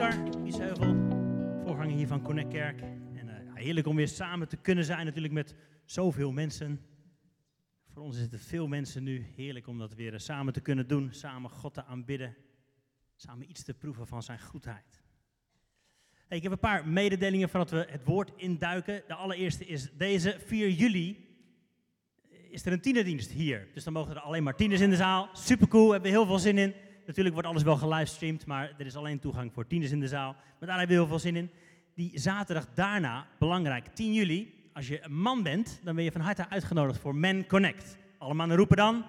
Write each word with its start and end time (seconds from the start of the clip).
Oscar 0.00 0.14
voorganger 1.64 1.96
hier 1.96 2.06
van 2.06 2.22
Connect 2.22 2.48
Kerk. 2.48 2.80
En 3.14 3.26
uh, 3.26 3.54
heerlijk 3.54 3.86
om 3.86 3.96
weer 3.96 4.08
samen 4.08 4.48
te 4.48 4.56
kunnen 4.56 4.84
zijn 4.84 5.04
natuurlijk 5.04 5.34
met 5.34 5.54
zoveel 5.84 6.32
mensen. 6.32 6.80
Voor 7.86 8.02
ons 8.02 8.16
het 8.16 8.36
veel 8.38 8.66
mensen 8.68 9.02
nu. 9.02 9.26
Heerlijk 9.36 9.66
om 9.66 9.78
dat 9.78 9.94
weer 9.94 10.20
samen 10.20 10.52
te 10.52 10.60
kunnen 10.60 10.88
doen, 10.88 11.08
samen 11.12 11.50
God 11.50 11.74
te 11.74 11.84
aanbidden, 11.84 12.36
samen 13.16 13.50
iets 13.50 13.62
te 13.62 13.74
proeven 13.74 14.06
van 14.06 14.22
zijn 14.22 14.40
goedheid. 14.40 15.02
Hey, 16.28 16.36
ik 16.36 16.42
heb 16.42 16.52
een 16.52 16.58
paar 16.58 16.88
mededelingen 16.88 17.48
voordat 17.48 17.70
we 17.70 17.86
het 17.90 18.04
woord 18.04 18.32
induiken. 18.36 19.02
De 19.06 19.14
allereerste 19.14 19.66
is 19.66 19.90
deze, 19.92 20.36
4 20.44 20.70
juli 20.70 21.28
is 22.50 22.66
er 22.66 22.72
een 22.72 22.80
tienerdienst 22.80 23.30
hier. 23.30 23.68
Dus 23.74 23.84
dan 23.84 23.92
mogen 23.92 24.14
er 24.14 24.20
alleen 24.20 24.42
maar 24.42 24.56
tieners 24.56 24.80
in 24.80 24.90
de 24.90 24.96
zaal. 24.96 25.28
Supercool, 25.32 25.86
we 25.86 25.92
hebben 25.92 26.10
heel 26.10 26.26
veel 26.26 26.38
zin 26.38 26.58
in. 26.58 26.74
Natuurlijk 27.06 27.34
wordt 27.34 27.48
alles 27.48 27.62
wel 27.62 27.76
gelivestreamd, 27.76 28.46
maar 28.46 28.74
er 28.78 28.86
is 28.86 28.96
alleen 28.96 29.18
toegang 29.18 29.52
voor 29.52 29.66
tieners 29.66 29.90
in 29.90 30.00
de 30.00 30.08
zaal. 30.08 30.32
Maar 30.32 30.68
daar 30.68 30.78
hebben 30.78 30.96
we 30.96 31.02
heel 31.02 31.10
veel 31.10 31.18
zin 31.18 31.36
in. 31.36 31.50
Die 31.94 32.10
zaterdag 32.14 32.66
daarna, 32.74 33.26
belangrijk, 33.38 33.86
10 33.86 34.12
juli, 34.12 34.68
als 34.72 34.88
je 34.88 35.04
een 35.04 35.20
man 35.20 35.42
bent, 35.42 35.80
dan 35.84 35.94
ben 35.94 36.04
je 36.04 36.12
van 36.12 36.20
harte 36.20 36.48
uitgenodigd 36.48 37.00
voor 37.00 37.14
Men 37.14 37.46
Connect. 37.46 37.98
Alle 38.18 38.34
mannen 38.34 38.56
roepen 38.56 38.76
dan. 38.76 39.04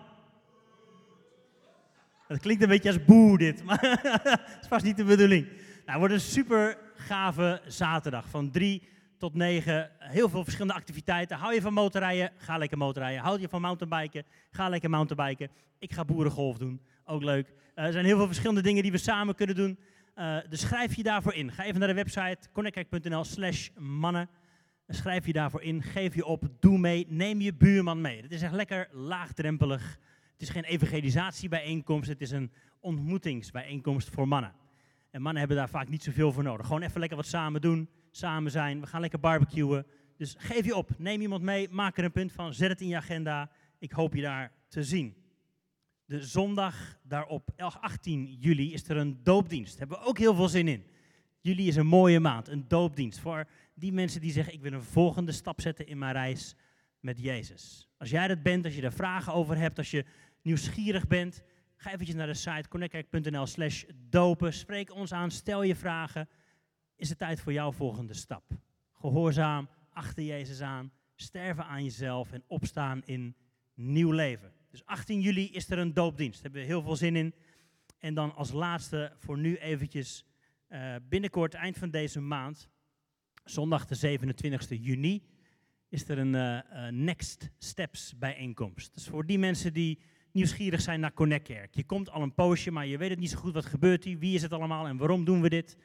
Dat 2.27 2.39
klinkt 2.39 2.63
een 2.63 2.69
beetje 2.69 2.89
als 2.89 3.05
boe 3.05 3.37
dit, 3.37 3.63
maar 3.65 3.99
dat 4.23 4.39
is 4.61 4.67
vast 4.67 4.85
niet 4.85 4.97
de 4.97 5.03
bedoeling. 5.03 5.45
Nou, 5.45 5.59
het 5.85 5.97
wordt 5.97 6.13
een 6.13 6.19
super 6.19 6.77
gave 6.95 7.61
zaterdag 7.67 8.29
van 8.29 8.51
3 8.51 8.81
tot 9.17 9.33
9. 9.33 9.91
Heel 9.99 10.29
veel 10.29 10.43
verschillende 10.43 10.73
activiteiten. 10.73 11.37
Hou 11.37 11.53
je 11.53 11.61
van 11.61 11.73
motorrijden? 11.73 12.31
Ga 12.37 12.57
lekker 12.57 12.77
motorrijden. 12.77 13.21
Houd 13.21 13.41
je 13.41 13.49
van 13.49 13.61
mountainbiken? 13.61 14.25
Ga 14.51 14.69
lekker 14.69 14.89
mountainbiken. 14.89 15.49
Ik 15.79 15.93
ga 15.93 16.05
boerengolf 16.05 16.57
doen. 16.57 16.81
Ook 17.11 17.23
leuk. 17.23 17.47
Uh, 17.47 17.85
er 17.85 17.91
zijn 17.91 18.05
heel 18.05 18.17
veel 18.17 18.25
verschillende 18.25 18.61
dingen 18.61 18.83
die 18.83 18.91
we 18.91 18.97
samen 18.97 19.35
kunnen 19.35 19.55
doen. 19.55 19.79
Uh, 20.15 20.37
dus 20.49 20.59
schrijf 20.59 20.95
je 20.95 21.03
daarvoor 21.03 21.33
in. 21.33 21.51
Ga 21.51 21.63
even 21.63 21.79
naar 21.79 21.87
de 21.87 21.93
website 21.93 22.37
connectkerk.nl 22.53 23.23
slash 23.23 23.69
mannen. 23.77 24.29
Schrijf 24.87 25.25
je 25.25 25.33
daarvoor 25.33 25.61
in. 25.61 25.83
Geef 25.83 26.15
je 26.15 26.25
op. 26.25 26.43
Doe 26.59 26.77
mee. 26.77 27.05
Neem 27.09 27.41
je 27.41 27.53
buurman 27.53 28.01
mee. 28.01 28.21
Het 28.21 28.31
is 28.31 28.41
echt 28.41 28.53
lekker 28.53 28.87
laagdrempelig. 28.91 29.99
Het 30.31 30.41
is 30.41 30.49
geen 30.49 30.63
evangelisatiebijeenkomst. 30.63 32.09
Het 32.09 32.21
is 32.21 32.31
een 32.31 32.51
ontmoetingsbijeenkomst 32.79 34.09
voor 34.09 34.27
mannen. 34.27 34.53
En 35.09 35.21
mannen 35.21 35.39
hebben 35.39 35.57
daar 35.57 35.69
vaak 35.69 35.89
niet 35.89 36.03
zoveel 36.03 36.31
voor 36.31 36.43
nodig. 36.43 36.65
Gewoon 36.65 36.81
even 36.81 36.99
lekker 36.99 37.17
wat 37.17 37.27
samen 37.27 37.61
doen. 37.61 37.89
Samen 38.11 38.51
zijn. 38.51 38.79
We 38.79 38.87
gaan 38.87 39.01
lekker 39.01 39.19
barbecuen. 39.19 39.85
Dus 40.17 40.35
geef 40.37 40.65
je 40.65 40.75
op. 40.75 40.89
Neem 40.97 41.21
iemand 41.21 41.41
mee. 41.41 41.69
Maak 41.69 41.97
er 41.97 42.03
een 42.03 42.11
punt 42.11 42.31
van. 42.31 42.53
Zet 42.53 42.69
het 42.69 42.81
in 42.81 42.87
je 42.87 42.95
agenda. 42.95 43.51
Ik 43.79 43.91
hoop 43.91 44.13
je 44.13 44.21
daar 44.21 44.51
te 44.67 44.83
zien 44.83 45.20
de 46.11 46.25
zondag 46.25 46.97
daarop, 47.03 47.49
18 47.57 48.25
juli, 48.39 48.73
is 48.73 48.89
er 48.89 48.97
een 48.97 49.23
doopdienst. 49.23 49.71
Daar 49.71 49.87
hebben 49.87 49.97
we 49.97 50.05
ook 50.05 50.17
heel 50.17 50.35
veel 50.35 50.47
zin 50.47 50.67
in. 50.67 50.83
Juli 51.39 51.67
is 51.67 51.75
een 51.75 51.87
mooie 51.87 52.19
maand, 52.19 52.47
een 52.47 52.67
doopdienst. 52.67 53.19
Voor 53.19 53.47
die 53.73 53.91
mensen 53.91 54.21
die 54.21 54.31
zeggen, 54.31 54.53
ik 54.53 54.61
wil 54.61 54.73
een 54.73 54.83
volgende 54.83 55.31
stap 55.31 55.61
zetten 55.61 55.87
in 55.87 55.97
mijn 55.97 56.13
reis 56.13 56.55
met 56.99 57.19
Jezus. 57.19 57.89
Als 57.97 58.09
jij 58.09 58.27
dat 58.27 58.43
bent, 58.43 58.65
als 58.65 58.75
je 58.75 58.81
daar 58.81 58.93
vragen 58.93 59.33
over 59.33 59.57
hebt, 59.57 59.77
als 59.77 59.91
je 59.91 60.05
nieuwsgierig 60.41 61.07
bent, 61.07 61.43
ga 61.75 61.91
eventjes 61.91 62.15
naar 62.15 62.27
de 62.27 62.33
site 62.33 62.69
connectkerk.nl 62.69 63.45
slash 63.45 63.83
dopen. 64.09 64.53
Spreek 64.53 64.93
ons 64.93 65.13
aan, 65.13 65.31
stel 65.31 65.63
je 65.63 65.75
vragen. 65.75 66.29
Is 66.95 67.09
het 67.09 67.17
tijd 67.17 67.41
voor 67.41 67.53
jouw 67.53 67.71
volgende 67.71 68.13
stap? 68.13 68.43
Gehoorzaam, 68.91 69.69
achter 69.89 70.23
Jezus 70.23 70.61
aan, 70.61 70.91
sterven 71.15 71.65
aan 71.65 71.83
jezelf 71.83 72.31
en 72.31 72.43
opstaan 72.47 73.01
in 73.05 73.35
nieuw 73.73 74.11
leven. 74.11 74.60
Dus 74.71 74.85
18 74.85 75.21
juli 75.21 75.51
is 75.51 75.69
er 75.69 75.77
een 75.77 75.93
doopdienst. 75.93 76.33
Daar 76.33 76.43
hebben 76.43 76.61
we 76.61 76.67
heel 76.67 76.81
veel 76.81 76.95
zin 76.95 77.15
in. 77.15 77.33
En 77.99 78.13
dan 78.13 78.35
als 78.35 78.51
laatste 78.51 79.13
voor 79.17 79.37
nu 79.37 79.55
eventjes 79.55 80.25
uh, 80.69 80.95
binnenkort, 81.09 81.53
eind 81.53 81.77
van 81.77 81.89
deze 81.89 82.19
maand, 82.19 82.69
zondag 83.43 83.85
de 83.85 84.19
27e 84.19 84.81
juni, 84.81 85.23
is 85.89 86.09
er 86.09 86.17
een 86.17 86.33
uh, 86.33 86.87
Next 86.89 87.49
Steps 87.57 88.17
bijeenkomst. 88.17 88.93
Dus 88.93 89.07
voor 89.07 89.25
die 89.25 89.39
mensen 89.39 89.73
die 89.73 89.99
nieuwsgierig 90.31 90.81
zijn 90.81 90.99
naar 90.99 91.13
Connect 91.13 91.47
Kerk. 91.47 91.75
Je 91.75 91.83
komt 91.83 92.09
al 92.09 92.21
een 92.21 92.33
poosje, 92.33 92.71
maar 92.71 92.85
je 92.85 92.97
weet 92.97 93.09
het 93.09 93.19
niet 93.19 93.29
zo 93.29 93.37
goed 93.37 93.53
wat 93.53 93.65
gebeurt 93.65 94.03
hier, 94.03 94.17
wie 94.17 94.35
is 94.35 94.41
het 94.41 94.53
allemaal 94.53 94.87
en 94.87 94.97
waarom 94.97 95.25
doen 95.25 95.41
we 95.41 95.49
dit. 95.49 95.77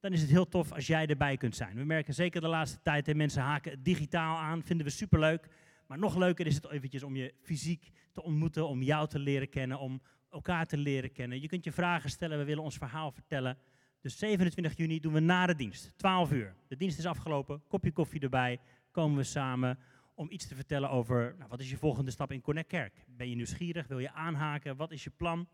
Dan 0.00 0.12
is 0.12 0.20
het 0.20 0.30
heel 0.30 0.48
tof 0.48 0.72
als 0.72 0.86
jij 0.86 1.06
erbij 1.06 1.36
kunt 1.36 1.56
zijn. 1.56 1.76
We 1.76 1.84
merken 1.84 2.14
zeker 2.14 2.40
de 2.40 2.48
laatste 2.48 2.78
tijd, 2.82 3.04
dat 3.04 3.16
mensen 3.16 3.42
haken 3.42 3.82
digitaal 3.82 4.36
aan, 4.36 4.62
vinden 4.62 4.86
we 4.86 4.92
superleuk. 4.92 5.48
Maar 5.92 6.00
nog 6.00 6.16
leuker 6.16 6.46
is 6.46 6.54
het 6.54 6.70
eventjes 6.70 7.02
om 7.02 7.16
je 7.16 7.34
fysiek 7.42 7.90
te 8.12 8.22
ontmoeten, 8.22 8.68
om 8.68 8.82
jou 8.82 9.08
te 9.08 9.18
leren 9.18 9.48
kennen, 9.48 9.78
om 9.78 10.02
elkaar 10.30 10.66
te 10.66 10.76
leren 10.76 11.12
kennen. 11.12 11.40
Je 11.40 11.48
kunt 11.48 11.64
je 11.64 11.72
vragen 11.72 12.10
stellen, 12.10 12.38
we 12.38 12.44
willen 12.44 12.62
ons 12.62 12.76
verhaal 12.76 13.10
vertellen. 13.10 13.58
Dus 14.00 14.18
27 14.18 14.76
juni 14.76 15.00
doen 15.00 15.12
we 15.12 15.20
na 15.20 15.46
de 15.46 15.54
dienst, 15.54 15.92
12 15.96 16.32
uur. 16.32 16.54
De 16.68 16.76
dienst 16.76 16.98
is 16.98 17.06
afgelopen, 17.06 17.62
kopje 17.68 17.92
koffie 17.92 18.20
erbij, 18.20 18.60
komen 18.90 19.16
we 19.16 19.22
samen 19.22 19.78
om 20.14 20.26
iets 20.30 20.46
te 20.46 20.54
vertellen 20.54 20.90
over 20.90 21.34
nou, 21.38 21.48
wat 21.48 21.60
is 21.60 21.70
je 21.70 21.76
volgende 21.76 22.10
stap 22.10 22.32
in 22.32 22.40
Connect 22.40 22.68
Kerk. 22.68 23.04
Ben 23.06 23.28
je 23.28 23.34
nieuwsgierig, 23.34 23.86
wil 23.86 23.98
je 23.98 24.12
aanhaken, 24.12 24.76
wat 24.76 24.92
is 24.92 25.04
je 25.04 25.10
plan? 25.10 25.48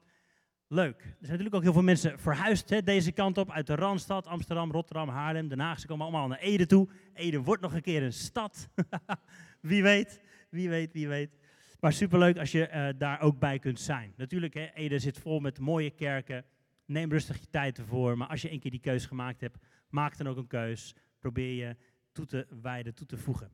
Leuk. 0.68 1.00
Er 1.00 1.06
zijn 1.08 1.20
natuurlijk 1.20 1.54
ook 1.54 1.62
heel 1.62 1.72
veel 1.72 1.82
mensen 1.82 2.18
verhuisd 2.18 2.70
hè, 2.70 2.82
deze 2.82 3.12
kant 3.12 3.38
op, 3.38 3.50
uit 3.50 3.66
de 3.66 3.74
Randstad, 3.74 4.26
Amsterdam, 4.26 4.70
Rotterdam, 4.70 5.08
Haarlem, 5.08 5.48
Den 5.48 5.60
Haag. 5.60 5.80
Ze 5.80 5.86
komen 5.86 6.06
allemaal 6.06 6.28
naar 6.28 6.38
Ede 6.38 6.66
toe. 6.66 6.88
Ede 7.14 7.42
wordt 7.42 7.62
nog 7.62 7.74
een 7.74 7.82
keer 7.82 8.02
een 8.02 8.12
stad. 8.12 8.68
wie 9.60 9.82
weet, 9.82 10.20
wie 10.48 10.68
weet, 10.68 10.92
wie 10.92 11.08
weet. 11.08 11.38
Maar 11.80 11.92
superleuk 11.92 12.38
als 12.38 12.52
je 12.52 12.68
uh, 12.68 12.88
daar 12.98 13.20
ook 13.20 13.38
bij 13.38 13.58
kunt 13.58 13.80
zijn. 13.80 14.12
Natuurlijk, 14.16 14.54
hè, 14.54 14.70
Ede 14.74 14.98
zit 14.98 15.18
vol 15.18 15.40
met 15.40 15.58
mooie 15.58 15.90
kerken. 15.90 16.44
Neem 16.84 17.10
rustig 17.10 17.40
je 17.40 17.46
tijd 17.50 17.78
ervoor. 17.78 18.16
Maar 18.16 18.28
als 18.28 18.42
je 18.42 18.52
een 18.52 18.60
keer 18.60 18.70
die 18.70 18.80
keus 18.80 19.06
gemaakt 19.06 19.40
hebt, 19.40 19.58
maak 19.88 20.16
dan 20.16 20.28
ook 20.28 20.36
een 20.36 20.46
keus. 20.46 20.94
Probeer 21.18 21.66
je 21.66 21.76
toe 22.12 22.26
te 22.26 22.46
wijden, 22.62 22.94
toe 22.94 23.06
te 23.06 23.16
voegen. 23.16 23.50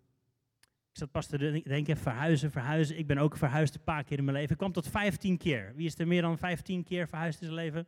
Ik 0.90 1.00
zat 1.00 1.10
pas 1.10 1.26
te 1.26 1.62
denken, 1.64 1.96
verhuizen, 1.96 2.50
verhuizen. 2.50 2.98
Ik 2.98 3.06
ben 3.06 3.18
ook 3.18 3.36
verhuisd 3.36 3.74
een 3.74 3.84
paar 3.84 4.04
keer 4.04 4.18
in 4.18 4.24
mijn 4.24 4.36
leven. 4.36 4.52
Ik 4.52 4.58
kwam 4.58 4.72
tot 4.72 4.88
15 4.88 5.38
keer. 5.38 5.72
Wie 5.76 5.86
is 5.86 5.98
er 5.98 6.06
meer 6.06 6.22
dan 6.22 6.38
15 6.38 6.84
keer 6.84 7.08
verhuisd 7.08 7.40
in 7.40 7.46
zijn 7.46 7.58
leven? 7.58 7.86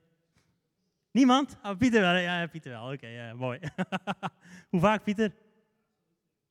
Niemand? 1.10 1.58
Oh, 1.62 1.76
Pieter 1.76 2.00
wel. 2.00 2.16
Ja, 2.16 2.46
Pieter 2.46 2.70
wel. 2.70 2.92
Oké, 2.92 3.34
mooi. 3.34 3.58
Hoe 4.70 4.80
vaak, 4.80 5.04
Pieter? 5.04 5.32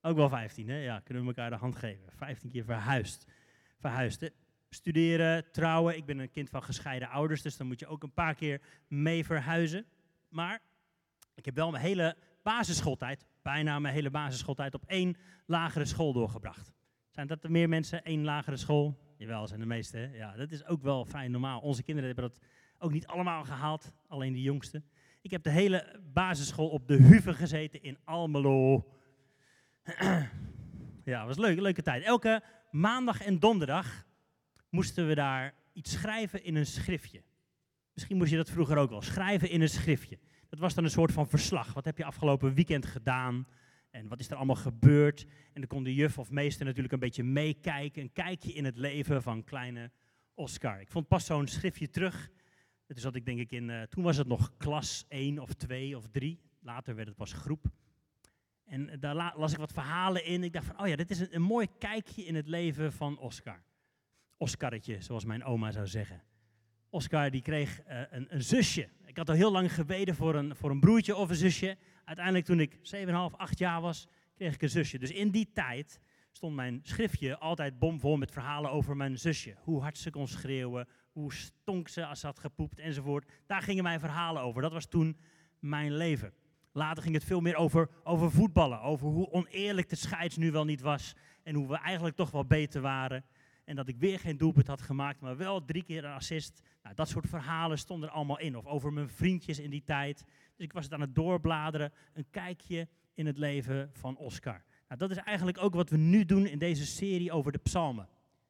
Ook 0.06 0.16
wel 0.16 0.30
15, 0.30 0.70
hè? 0.70 0.78
Ja, 0.78 1.00
kunnen 1.00 1.24
we 1.24 1.30
elkaar 1.30 1.50
de 1.50 1.56
hand 1.56 1.76
geven. 1.76 2.12
15 2.12 2.50
keer 2.50 2.64
verhuisd. 2.64 3.28
Verhuisd. 3.80 4.32
Studeren, 4.70 5.52
trouwen. 5.52 5.98
Ik 5.98 6.06
ben 6.06 6.20
een 6.20 6.32
kind 6.32 6.50
van 6.50 6.64
gescheiden 6.64 7.10
ouders, 7.10 7.42
dus 7.42 7.58
dan 7.58 7.68
moet 7.68 7.80
je 7.80 7.88
ook 7.88 8.04
een 8.04 8.14
paar 8.14 8.36
keer 8.36 8.62
mee 8.88 9.26
verhuizen. 9.26 9.86
Maar 10.30 10.62
ik 11.36 11.46
heb 11.46 11.56
wel 11.56 11.72
mijn 11.72 11.84
hele 11.84 12.16
basisschooltijd, 12.44 13.26
bijna 13.42 13.80
mijn 13.80 13.94
hele 13.94 14.10
basisschooltijd, 14.10 14.74
op 14.74 14.84
één 14.88 15.18
lagere 15.46 15.86
school 15.86 16.14
doorgebracht. 16.14 16.74
Zijn 17.10 17.28
dat 17.28 17.44
er 17.44 17.52
meer 17.52 17.70
mensen, 17.70 18.04
één 18.04 18.24
lagere 18.24 18.58
school? 18.58 18.98
Jawel, 19.18 19.48
zijn 19.48 19.60
de 19.60 19.66
meeste. 19.66 19.98
Hè? 19.98 20.16
Ja, 20.16 20.36
dat 20.36 20.52
is 20.52 20.66
ook 20.66 20.82
wel 20.82 21.06
fijn 21.06 21.32
normaal. 21.32 21.60
Onze 21.60 21.84
kinderen 21.84 22.12
hebben 22.14 22.30
dat 22.30 22.40
ook 22.78 22.92
niet 22.92 23.08
allemaal 23.08 23.44
gehaald, 23.44 23.94
alleen 24.08 24.34
de 24.34 24.42
jongste. 24.42 24.84
Ik 25.22 25.32
heb 25.32 25.44
de 25.44 25.50
hele 25.50 26.00
basisschool 26.14 26.70
op 26.70 26.88
de 26.88 26.96
Huve 26.96 27.34
gezeten 27.34 27.84
in 27.84 27.98
Almelo. 28.04 28.86
ja, 31.12 31.26
was 31.26 31.38
leuk, 31.38 31.60
leuke 31.60 31.82
tijd. 31.82 32.04
Elke 32.04 32.44
maandag 32.72 33.22
en 33.22 33.40
donderdag 33.40 34.06
moesten 34.70 35.08
we 35.08 35.16
daar 35.16 35.54
iets 35.74 35.92
schrijven 35.92 36.44
in 36.44 36.56
een 36.56 36.66
schriftje. 36.66 37.24
Misschien 37.94 38.18
moest 38.18 38.32
je 38.32 38.38
dat 38.38 38.50
vroeger 38.50 38.78
ook 38.78 38.90
wel, 38.90 39.02
schrijven 39.02 39.50
in 39.50 39.62
een 39.62 39.70
schriftje. 39.70 40.20
Dat 40.50 40.60
was 40.60 40.74
dan 40.74 40.84
een 40.84 40.90
soort 40.90 41.12
van 41.12 41.28
verslag. 41.30 41.74
Wat 41.74 41.86
heb 41.86 41.98
je 41.98 42.06
afgelopen 42.06 42.54
weekend 42.54 42.86
gedaan? 42.86 43.48
En 43.90 44.08
wat 44.08 44.20
is 44.20 44.30
er 44.30 44.36
allemaal 44.36 44.56
gebeurd? 44.56 45.26
En 45.54 45.62
dan 45.62 45.68
kon 45.68 45.84
de 45.84 45.94
juf 45.94 46.18
of 46.18 46.32
meester 46.32 46.66
natuurlijk 46.66 46.94
een 46.94 47.00
beetje 47.00 47.24
meekijken. 47.24 48.02
Een 48.02 48.12
kijkje 48.12 48.54
in 48.54 48.66
het 48.66 48.78
leven 48.78 49.22
van 49.22 49.44
kleine 49.44 49.92
Oscar. 50.34 50.80
Ik 50.80 50.92
vond 50.92 51.08
pas 51.08 51.26
zo'n 51.26 51.48
schriftje 51.48 51.90
terug. 51.90 52.30
Zat 52.88 53.16
ik 53.16 53.26
denk 53.26 53.40
ik 53.40 53.52
in, 53.52 53.70
uh, 53.70 53.82
toen 53.82 54.04
was 54.04 54.18
het 54.18 54.28
nog 54.28 54.58
klas 54.58 55.06
1 55.08 55.40
of 55.40 55.54
2 55.54 55.98
of 55.98 56.08
3. 56.08 56.40
Later 56.60 56.96
werd 56.96 57.08
het 57.08 57.18
pas 57.18 57.34
groep. 57.34 57.66
En 58.66 59.00
daar 59.00 59.16
las 59.36 59.52
ik 59.52 59.58
wat 59.58 59.72
verhalen 59.72 60.26
in. 60.26 60.44
Ik 60.44 60.54
dacht 60.54 60.66
van, 60.66 60.80
oh 60.80 60.88
ja, 60.88 60.96
dit 60.96 61.12
is 61.12 61.20
een, 61.32 61.42
mooi 61.42 61.68
kijkje 61.80 62.26
in 62.26 62.36
het 62.36 62.48
leven 62.48 62.94
van 62.94 63.18
Oscar. 63.18 63.64
Oscarretje, 64.38 65.02
zoals 65.02 65.26
mijn 65.26 65.44
oma 65.44 65.72
zou 65.72 65.88
zeggen. 65.88 66.24
Oscar 66.90 67.32
die 67.32 67.42
kreeg 67.42 67.82
uh, 67.88 68.02
een, 68.10 68.28
een, 68.30 68.44
zusje. 68.44 68.90
Ik 69.06 69.18
had 69.18 69.30
al 69.30 69.36
heel 69.36 69.52
lang 69.52 69.74
gebeden 69.74 70.16
voor 70.16 70.36
een, 70.36 70.56
voor 70.56 70.70
een 70.70 70.80
broertje 70.80 71.16
of 71.16 71.30
een 71.30 71.36
zusje. 71.36 71.78
Uiteindelijk 72.04 72.46
toen 72.46 72.60
ik 72.60 72.76
7,5, 72.76 73.14
8 73.38 73.58
jaar 73.58 73.82
was, 73.82 74.08
kreeg 74.36 74.54
ik 74.54 74.62
een 74.62 74.70
zusje. 74.70 75.00
Dus 75.00 75.12
in 75.12 75.30
die 75.30 75.52
tijd 75.54 76.00
stond 76.32 76.56
mijn 76.56 76.80
schriftje 76.84 77.38
altijd 77.38 77.80
bomvol 77.80 78.18
met 78.18 78.32
verhalen 78.32 78.72
over 78.72 78.96
mijn 78.96 79.20
zusje. 79.20 79.56
Hoe 79.60 79.82
hard 79.82 79.98
ze 79.98 80.10
kon 80.10 80.28
schreeuwen, 80.28 80.88
hoe 81.12 81.34
stonk 81.34 81.88
ze 81.88 82.06
als 82.06 82.20
ze 82.20 82.26
had 82.26 82.40
gepoept 82.40 82.80
enzovoort. 82.80 83.32
Daar 83.46 83.62
gingen 83.62 83.84
mijn 83.84 84.00
verhalen 84.00 84.42
over. 84.42 84.62
Dat 84.62 84.72
was 84.72 84.86
toen 84.86 85.18
mijn 85.60 85.96
leven. 85.96 86.34
Later 86.76 87.04
ging 87.04 87.16
het 87.16 87.24
veel 87.24 87.42
meer 87.42 87.56
over, 87.56 87.90
over 88.04 88.32
voetballen. 88.32 88.82
Over 88.82 89.08
hoe 89.08 89.32
oneerlijk 89.32 89.90
de 89.90 89.96
scheids 89.96 90.38
nu 90.38 90.52
wel 90.52 90.66
niet 90.66 90.82
was. 90.82 91.14
En 91.44 91.56
hoe 91.56 91.68
we 91.68 91.78
eigenlijk 91.78 92.16
toch 92.16 92.32
wel 92.32 92.46
beter 92.46 92.82
waren. 92.82 93.26
En 93.66 93.76
dat 93.76 93.88
ik 93.88 93.98
weer 93.98 94.20
geen 94.20 94.38
doelpunt 94.38 94.68
had 94.68 94.82
gemaakt, 94.82 95.20
maar 95.20 95.38
wel 95.38 95.66
drie 95.66 95.84
keer 95.84 96.06
een 96.06 96.12
assist. 96.12 96.62
Nou, 96.84 96.96
dat 96.96 97.10
soort 97.10 97.28
verhalen 97.28 97.78
stonden 97.78 98.10
er 98.10 98.16
allemaal 98.16 98.40
in. 98.40 98.58
Of 98.58 98.66
over 98.66 98.94
mijn 98.94 99.10
vriendjes 99.10 99.60
in 99.60 99.70
die 99.70 99.84
tijd. 99.84 100.24
Dus 100.56 100.66
ik 100.66 100.74
was 100.74 100.84
het 100.84 100.94
aan 100.94 101.02
het 101.02 101.16
doorbladeren. 101.16 101.92
Een 102.14 102.26
kijkje 102.32 102.88
in 103.14 103.26
het 103.26 103.38
leven 103.38 103.90
van 103.94 104.18
Oscar. 104.18 104.64
Nou, 104.88 105.00
dat 105.00 105.12
is 105.12 105.18
eigenlijk 105.18 105.58
ook 105.58 105.74
wat 105.74 105.90
we 105.90 105.98
nu 105.98 106.26
doen 106.26 106.46
in 106.46 106.60
deze 106.60 106.86
serie 106.86 107.32
over 107.32 107.52
de 107.52 107.58
psalmen. 107.58 108.08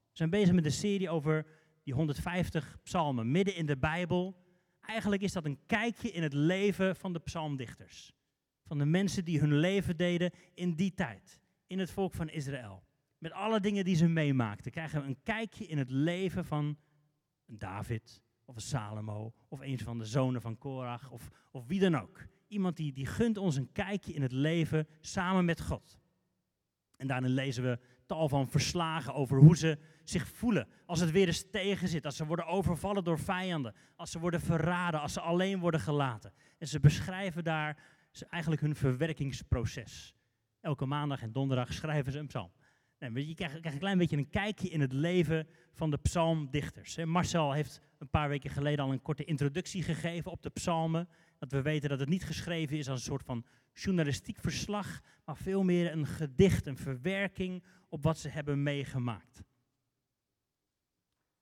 We 0.10 0.18
zijn 0.18 0.30
bezig 0.30 0.54
met 0.54 0.66
een 0.66 0.72
serie 0.72 1.10
over 1.10 1.45
die 1.83 1.94
150 1.94 2.77
psalmen, 2.83 3.31
midden 3.31 3.56
in 3.56 3.66
de 3.66 3.77
Bijbel. 3.77 4.36
Eigenlijk 4.81 5.22
is 5.22 5.33
dat 5.33 5.45
een 5.45 5.60
kijkje 5.66 6.12
in 6.12 6.24
het 6.24 6.33
leven 6.33 6.95
van 6.95 7.13
de 7.13 7.19
psalmdichters. 7.19 8.15
Van 8.68 8.78
de 8.78 8.86
mensen 8.86 9.26
die 9.26 9.40
hun 9.40 9.56
leven 9.58 9.98
deden 9.98 10.32
in 10.54 10.76
die 10.76 10.94
tijd, 10.94 11.40
in 11.68 11.80
het 11.80 11.92
volk 11.92 12.14
van 12.14 12.30
Israël. 12.30 12.84
Met 13.18 13.32
alle 13.32 13.60
dingen 13.60 13.86
die 13.86 13.96
ze 13.96 14.08
meemaakten, 14.08 14.72
krijgen 14.72 15.02
we 15.02 15.08
een 15.08 15.24
kijkje 15.24 15.66
in 15.66 15.78
het 15.78 15.90
leven 15.90 16.46
van 16.46 16.78
David, 17.46 18.22
of 18.46 18.56
een 18.56 18.62
Salomo, 18.62 19.34
of 19.48 19.60
een 19.60 19.80
van 19.80 19.98
de 19.98 20.06
zonen 20.06 20.42
van 20.42 20.58
Korach, 20.58 21.12
of, 21.12 21.30
of 21.52 21.68
wie 21.68 21.80
dan 21.80 21.96
ook. 21.96 22.26
Iemand 22.48 22.78
die, 22.78 22.94
die 22.94 23.06
gunt 23.06 23.38
ons 23.38 23.56
een 23.56 23.72
kijkje 23.72 24.14
in 24.14 24.22
het 24.22 24.32
leven 24.32 24.88
samen 25.00 25.46
met 25.46 25.62
God. 25.62 26.00
En 26.98 27.08
daarin 27.08 27.30
lezen 27.30 27.64
we 27.64 27.80
tal 28.06 28.30
van 28.30 28.50
verslagen 28.50 29.14
over 29.14 29.38
hoe 29.38 29.58
ze 29.58 29.78
zich 30.04 30.28
voelen 30.28 30.68
als 30.86 31.00
het 31.00 31.12
weer 31.12 31.28
eens 31.28 31.50
tegen 31.52 31.88
zit, 31.88 32.06
als 32.06 32.16
ze 32.16 32.26
worden 32.26 32.46
overvallen 32.46 33.04
door 33.04 33.20
vijanden, 33.20 33.76
als 33.96 34.12
ze 34.12 34.20
worden 34.20 34.42
verraden, 34.42 35.02
als 35.02 35.14
ze 35.14 35.20
alleen 35.20 35.60
worden 35.60 35.80
gelaten. 35.80 36.34
En 36.58 36.68
ze 36.68 36.80
beschrijven 36.80 37.44
daar 37.44 37.95
eigenlijk 38.22 38.62
hun 38.62 38.76
verwerkingsproces. 38.76 40.16
Elke 40.62 40.86
maandag 40.86 41.22
en 41.22 41.32
donderdag 41.32 41.74
schrijven 41.74 42.12
ze 42.12 42.20
een 42.20 42.28
psalm. 42.28 42.52
En 42.98 43.28
je 43.28 43.36
krijgt, 43.36 43.66
een 43.66 43.80
klein 43.80 43.98
beetje 43.98 44.18
een 44.18 44.30
kijkje 44.30 44.70
in 44.70 44.82
het 44.82 44.94
leven 44.94 45.48
van 45.74 45.92
de 45.92 45.98
psalmdichters. 45.98 46.98
Marcel 46.98 47.52
heeft 47.52 47.82
een 47.98 48.10
paar 48.10 48.30
weken 48.30 48.50
geleden 48.50 48.86
al 48.86 48.92
een 48.92 49.02
korte 49.02 49.24
introductie 49.24 49.84
gegeven 49.84 50.32
op 50.32 50.42
de 50.42 50.50
psalmen. 50.50 51.10
Dat 51.38 51.52
we 51.52 51.62
weten 51.62 51.90
dat 51.90 52.00
het 52.00 52.10
niet 52.10 52.24
geschreven 52.24 52.78
is 52.78 52.90
als 52.90 53.00
een 53.00 53.06
soort 53.06 53.24
van 53.24 53.46
journalistiek 53.74 54.40
verslag, 54.40 55.02
maar 55.26 55.38
veel 55.38 55.64
meer 55.64 55.92
een 55.92 56.06
gedicht, 56.06 56.66
een 56.66 56.78
verwerking 56.78 57.64
op 57.90 58.04
wat 58.04 58.20
ze 58.20 58.30
hebben 58.30 58.64
meegemaakt. 58.64 59.44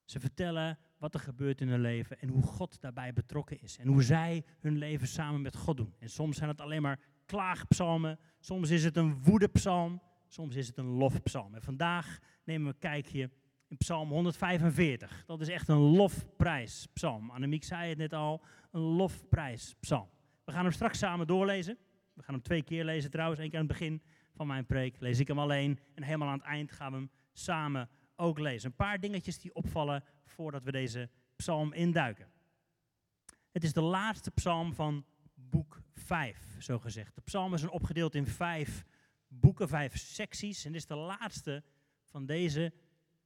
Ze 0.05 0.19
vertellen 0.19 0.79
wat 1.03 1.13
er 1.13 1.19
gebeurt 1.19 1.61
in 1.61 1.67
hun 1.67 1.81
leven 1.81 2.19
en 2.19 2.29
hoe 2.29 2.43
God 2.43 2.81
daarbij 2.81 3.13
betrokken 3.13 3.61
is. 3.61 3.77
En 3.77 3.87
hoe 3.87 4.03
zij 4.03 4.43
hun 4.59 4.77
leven 4.77 5.07
samen 5.07 5.41
met 5.41 5.55
God 5.55 5.77
doen. 5.77 5.93
En 5.99 6.09
soms 6.09 6.37
zijn 6.37 6.49
het 6.49 6.61
alleen 6.61 6.81
maar 6.81 6.99
klaagpsalmen, 7.25 8.19
soms 8.39 8.69
is 8.69 8.83
het 8.83 8.97
een 8.97 9.23
woedepsalm, 9.23 10.01
soms 10.27 10.55
is 10.55 10.67
het 10.67 10.77
een 10.77 10.85
lofpsalm. 10.85 11.55
En 11.55 11.61
vandaag 11.61 12.19
nemen 12.43 12.67
we 12.67 12.73
een 12.73 12.79
kijkje 12.79 13.29
in 13.67 13.77
Psalm 13.77 14.09
145. 14.09 15.23
Dat 15.25 15.41
is 15.41 15.47
echt 15.47 15.67
een 15.67 15.77
lofprijspsalm. 15.77 17.29
Annemiek 17.29 17.63
zei 17.63 17.89
het 17.89 17.97
net 17.97 18.13
al, 18.13 18.41
een 18.71 18.81
lofprijspsalm. 18.81 20.09
We 20.45 20.51
gaan 20.51 20.63
hem 20.63 20.73
straks 20.73 20.97
samen 20.97 21.27
doorlezen. 21.27 21.77
We 22.13 22.23
gaan 22.23 22.33
hem 22.33 22.43
twee 22.43 22.63
keer 22.63 22.83
lezen 22.83 23.11
trouwens. 23.11 23.39
Eén 23.39 23.49
keer 23.49 23.59
aan 23.59 23.67
het 23.67 23.77
begin 23.77 24.01
van 24.33 24.47
mijn 24.47 24.65
preek 24.65 24.99
lees 24.99 25.19
ik 25.19 25.27
hem 25.27 25.39
alleen. 25.39 25.79
En 25.95 26.03
helemaal 26.03 26.27
aan 26.27 26.37
het 26.37 26.47
eind 26.47 26.71
gaan 26.71 26.91
we 26.91 26.97
hem 26.97 27.09
samen 27.33 27.89
ook 28.15 28.39
lezen. 28.39 28.69
Een 28.69 28.75
paar 28.75 28.99
dingetjes 28.99 29.39
die 29.39 29.55
opvallen 29.55 30.03
voordat 30.25 30.63
we 30.63 30.71
deze 30.71 31.09
psalm 31.35 31.73
induiken. 31.73 32.27
Het 33.51 33.63
is 33.63 33.73
de 33.73 33.81
laatste 33.81 34.31
psalm 34.31 34.73
van 34.73 35.05
boek 35.33 35.81
5, 35.93 36.55
zo 36.59 36.79
gezegd. 36.79 37.15
De 37.15 37.21
psalmen 37.21 37.59
zijn 37.59 37.71
opgedeeld 37.71 38.15
in 38.15 38.27
vijf 38.27 38.85
boeken, 39.27 39.67
vijf 39.67 39.97
secties. 39.97 40.65
En 40.65 40.71
dit 40.71 40.81
is 40.81 40.87
de 40.87 40.95
laatste 40.95 41.63
van 42.03 42.25
deze, 42.25 42.73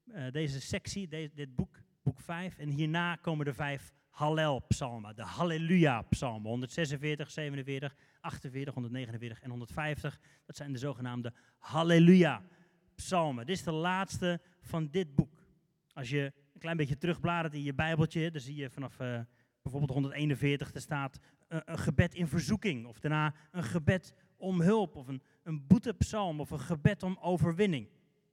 uh, 0.06 0.32
deze 0.32 0.62
sectie, 0.62 1.08
dit 1.34 1.56
boek, 1.56 1.80
boek 2.04 2.20
5. 2.20 2.58
En 2.58 2.70
hierna 2.70 3.16
komen 3.16 3.46
de 3.46 3.54
vijf 3.54 3.94
Hallel-psalmen, 4.10 5.16
de 5.16 5.24
Halleluja-psalmen. 5.24 6.50
146, 6.50 7.32
47, 7.32 7.96
48, 8.20 8.74
149 8.74 9.42
en 9.42 9.50
150. 9.50 10.20
Dat 10.46 10.56
zijn 10.56 10.72
de 10.72 10.78
zogenaamde 10.78 11.34
Halleluja-psalmen. 11.58 13.46
Dit 13.46 13.56
is 13.56 13.64
de 13.64 13.72
laatste 13.72 14.42
van 14.62 14.88
dit 14.88 15.16
boek. 15.16 15.46
Als 15.94 16.10
je 16.10 16.34
een 16.58 16.64
klein 16.64 16.78
beetje 16.78 16.98
terugbladert 16.98 17.54
in 17.54 17.64
je 17.64 17.74
Bijbeltje, 17.74 18.32
dan 18.32 18.42
zie 18.42 18.56
je 18.56 18.70
vanaf 18.70 19.00
uh, 19.00 19.20
bijvoorbeeld 19.62 19.92
141, 19.92 20.74
er 20.74 20.82
staat 20.82 21.20
een, 21.48 21.62
een, 21.66 21.78
gebed 21.78 22.14
in 22.14 22.28
verzoeking. 22.28 22.86
Of 22.86 23.00
daarna 23.00 23.34
een 23.52 23.64
gebed 23.64 24.14
om 24.38 24.62
hulp, 24.62 24.96
of 24.96 25.08
een, 25.08 25.22
een 25.44 25.68
boetepsalm, 25.68 26.40
of 26.40 26.52
een 26.52 26.60
gebed 26.60 27.04
om 27.04 27.18
overwinning. 27.22 27.88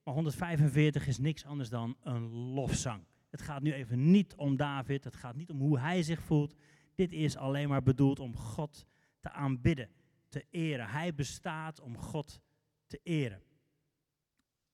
Maar 0.05 0.15
145 0.15 1.07
is 1.07 1.19
niks 1.19 1.45
anders 1.45 1.69
dan 1.69 1.97
een 2.03 2.29
lofzang. 2.29 3.05
Het 3.31 3.43
gaat 3.43 3.63
nu 3.63 3.73
even 3.73 4.11
niet 4.11 4.35
om 4.35 4.57
David, 4.57 5.05
het 5.05 5.17
gaat 5.17 5.37
niet 5.37 5.51
om 5.51 5.61
hoe 5.61 5.79
hij 5.79 6.03
zich 6.03 6.23
voelt. 6.23 6.55
Dit 6.95 7.13
is 7.13 7.37
alleen 7.37 7.69
maar 7.69 7.83
bedoeld 7.83 8.19
om 8.21 8.37
God 8.37 8.87
te 9.21 9.31
aanbidden, 9.31 9.89
te 10.29 10.45
eren. 10.51 10.87
Hij 10.89 11.15
bestaat 11.15 11.81
om 11.81 11.99
God 11.99 12.41
te 12.87 13.01
eren. 13.03 13.43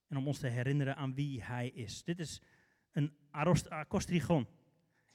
En 0.09 0.17
om 0.17 0.27
ons 0.27 0.39
te 0.39 0.49
herinneren 0.49 0.97
aan 0.97 1.15
wie 1.15 1.43
hij 1.43 1.69
is. 1.69 2.03
Dit 2.03 2.19
is 2.19 2.41
een 2.93 3.13
akostrigon. 3.69 4.47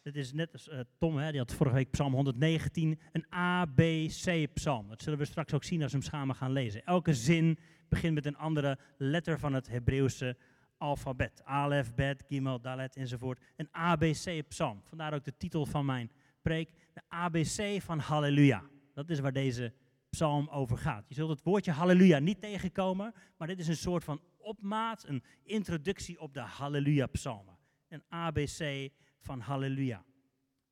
Dit 0.02 0.16
is 0.16 0.34
net 0.34 0.54
als 0.54 0.68
uh, 0.68 0.80
Tom, 0.98 1.18
hè, 1.18 1.30
die 1.30 1.40
had 1.40 1.54
vorige 1.54 1.76
week 1.76 1.92
Psalm 1.92 2.14
119, 2.14 3.00
een 3.12 3.26
A-B-C-psalm. 3.34 4.88
Dat 4.88 5.02
zullen 5.02 5.20
we 5.20 5.26
straks 5.26 5.54
ook 5.54 5.64
zien 5.64 5.82
als 5.84 5.92
we 5.92 5.98
hem 5.98 6.08
samen 6.08 6.36
gaan 6.36 6.52
lezen. 6.52 6.86
Elke 6.86 7.14
zin 7.14 7.58
begint 7.90 8.14
met 8.14 8.26
een 8.26 8.38
andere 8.38 8.78
letter 8.98 9.40
van 9.40 9.54
het 9.54 9.68
Hebreeuwse 9.68 10.38
alfabet. 10.78 11.42
Alef, 11.44 11.94
Bet, 11.94 12.24
Gimel, 12.28 12.62
Dalet 12.62 12.96
enzovoort. 12.96 13.40
Een 13.56 13.68
ABC-psalm. 13.72 14.82
Vandaar 14.84 15.14
ook 15.14 15.24
de 15.24 15.38
titel 15.38 15.66
van 15.66 15.86
mijn 15.86 16.12
preek. 16.42 16.70
De 16.94 17.02
ABC 17.08 17.82
van 17.82 18.00
Halleluja. 18.00 18.64
Dat 18.94 19.10
is 19.10 19.20
waar 19.20 19.34
deze 19.34 19.74
psalm 20.10 20.48
over 20.48 20.78
gaat. 20.78 21.06
Je 21.08 21.16
zult 21.16 21.30
het 21.30 21.44
woordje 21.44 21.72
Halleluja 21.72 22.20
niet 22.20 22.42
tegenkomen, 22.42 23.14
maar 23.38 23.48
dit 23.48 23.60
is 23.60 23.68
een 23.68 23.76
soort 23.76 24.04
van 24.04 24.22
opmaat, 24.38 25.08
een 25.08 25.24
introductie 25.44 26.20
op 26.20 26.34
de 26.34 26.40
Halleluja-psalmen. 26.40 27.55
Een 27.96 28.04
ABC 28.10 28.92
van 29.20 29.40
Halleluja. 29.40 30.06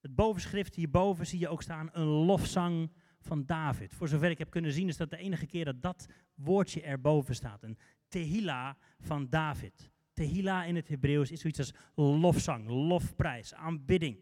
Het 0.02 0.16
bovenschrift 0.16 0.75
hierboven 0.75 1.28
zie 1.28 1.40
je 1.40 1.48
ook 1.48 1.62
staan 1.62 1.90
een 1.92 2.06
lofzang 2.06 2.92
van 3.20 3.46
David. 3.46 3.94
Voor 3.94 4.08
zover 4.08 4.30
ik 4.30 4.38
heb 4.38 4.50
kunnen 4.50 4.72
zien 4.72 4.88
is 4.88 4.98
dat 4.98 5.10
de 5.10 5.18
enige 5.18 5.46
keer 5.46 5.66
dat 5.66 5.82
dat 5.82 6.06
woordje 6.36 6.82
erboven 6.82 7.36
staat. 7.36 7.63
Een 7.63 7.77
tehila 8.08 8.77
van 9.00 9.30
David. 9.30 9.92
Tehila 10.13 10.63
in 10.63 10.75
het 10.75 10.88
Hebreeuws 10.88 11.32
is 11.32 11.39
zoiets 11.39 11.60
als 11.60 11.74
lofzang, 11.96 12.68
lofprijs, 12.68 13.53
aanbidding. 13.53 14.18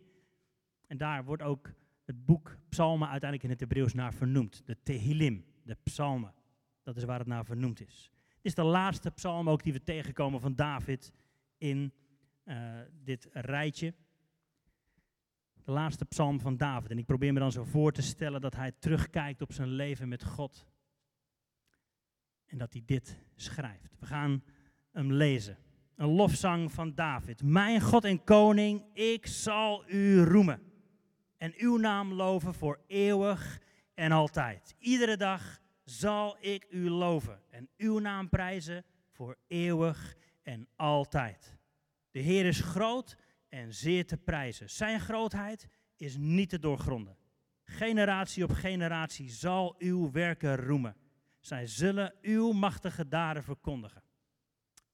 En 0.87 0.97
daar 0.97 1.23
wordt 1.23 1.43
ook 1.43 1.73
het 2.05 2.25
boek 2.25 2.57
Psalmen 2.69 3.09
uiteindelijk 3.09 3.43
in 3.43 3.49
het 3.49 3.59
Hebreeuws 3.59 3.93
naar 3.93 4.13
vernoemd. 4.13 4.61
De 4.65 4.77
Tehillim, 4.83 5.45
de 5.63 5.77
Psalmen. 5.83 6.33
Dat 6.83 6.97
is 6.97 7.03
waar 7.03 7.19
het 7.19 7.27
naar 7.27 7.45
vernoemd 7.45 7.81
is. 7.81 8.11
Het 8.13 8.45
is 8.45 8.55
de 8.55 8.63
laatste 8.63 9.11
psalm 9.11 9.49
ook 9.49 9.63
die 9.63 9.73
we 9.73 9.83
tegenkomen 9.83 10.39
van 10.39 10.55
David 10.55 11.11
in 11.57 11.93
uh, 12.45 12.79
dit 13.03 13.27
rijtje. 13.31 13.93
De 15.63 15.71
laatste 15.71 16.05
psalm 16.05 16.39
van 16.39 16.57
David. 16.57 16.91
En 16.91 16.97
ik 16.97 17.05
probeer 17.05 17.33
me 17.33 17.39
dan 17.39 17.51
zo 17.51 17.63
voor 17.63 17.91
te 17.91 18.01
stellen 18.01 18.41
dat 18.41 18.55
hij 18.55 18.71
terugkijkt 18.79 19.41
op 19.41 19.53
zijn 19.53 19.69
leven 19.69 20.07
met 20.07 20.23
God. 20.23 20.67
En 22.45 22.57
dat 22.57 22.73
hij 22.73 22.83
dit 22.85 23.19
schrijft. 23.35 23.99
We 23.99 24.05
gaan 24.05 24.43
hem 24.91 25.11
lezen. 25.11 25.57
Een 25.95 26.07
lofzang 26.07 26.71
van 26.71 26.95
David. 26.95 27.43
Mijn 27.43 27.81
God 27.81 28.03
en 28.03 28.23
koning, 28.23 28.85
ik 28.93 29.27
zal 29.27 29.89
u 29.89 30.21
roemen. 30.21 30.61
En 31.37 31.53
uw 31.57 31.77
naam 31.77 32.13
loven 32.13 32.53
voor 32.53 32.79
eeuwig 32.87 33.61
en 33.93 34.11
altijd. 34.11 34.75
Iedere 34.79 35.17
dag 35.17 35.59
zal 35.83 36.37
ik 36.39 36.67
u 36.69 36.89
loven 36.89 37.41
en 37.49 37.69
uw 37.77 37.99
naam 37.99 38.29
prijzen 38.29 38.85
voor 39.11 39.37
eeuwig 39.47 40.15
en 40.43 40.67
altijd. 40.75 41.59
De 42.11 42.19
Heer 42.19 42.45
is 42.45 42.59
groot 42.59 43.17
en 43.49 43.73
zeer 43.73 44.05
te 44.05 44.17
prijzen. 44.17 44.69
Zijn 44.69 44.99
grootheid 44.99 45.67
is 45.95 46.17
niet 46.17 46.49
te 46.49 46.59
doorgronden. 46.59 47.17
Generatie 47.63 48.43
op 48.43 48.51
generatie 48.51 49.29
zal 49.29 49.75
uw 49.77 50.11
werken 50.11 50.55
roemen. 50.55 50.95
Zij 51.39 51.67
zullen 51.67 52.13
uw 52.21 52.51
machtige 52.51 53.07
daden 53.07 53.43
verkondigen. 53.43 54.03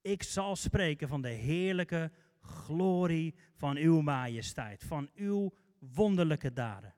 Ik 0.01 0.23
zal 0.23 0.55
spreken 0.55 1.07
van 1.07 1.21
de 1.21 1.29
heerlijke 1.29 2.11
glorie 2.41 3.35
van 3.53 3.77
uw 3.77 4.01
majesteit, 4.01 4.83
van 4.83 5.09
uw 5.15 5.53
wonderlijke 5.79 6.53
daden. 6.53 6.95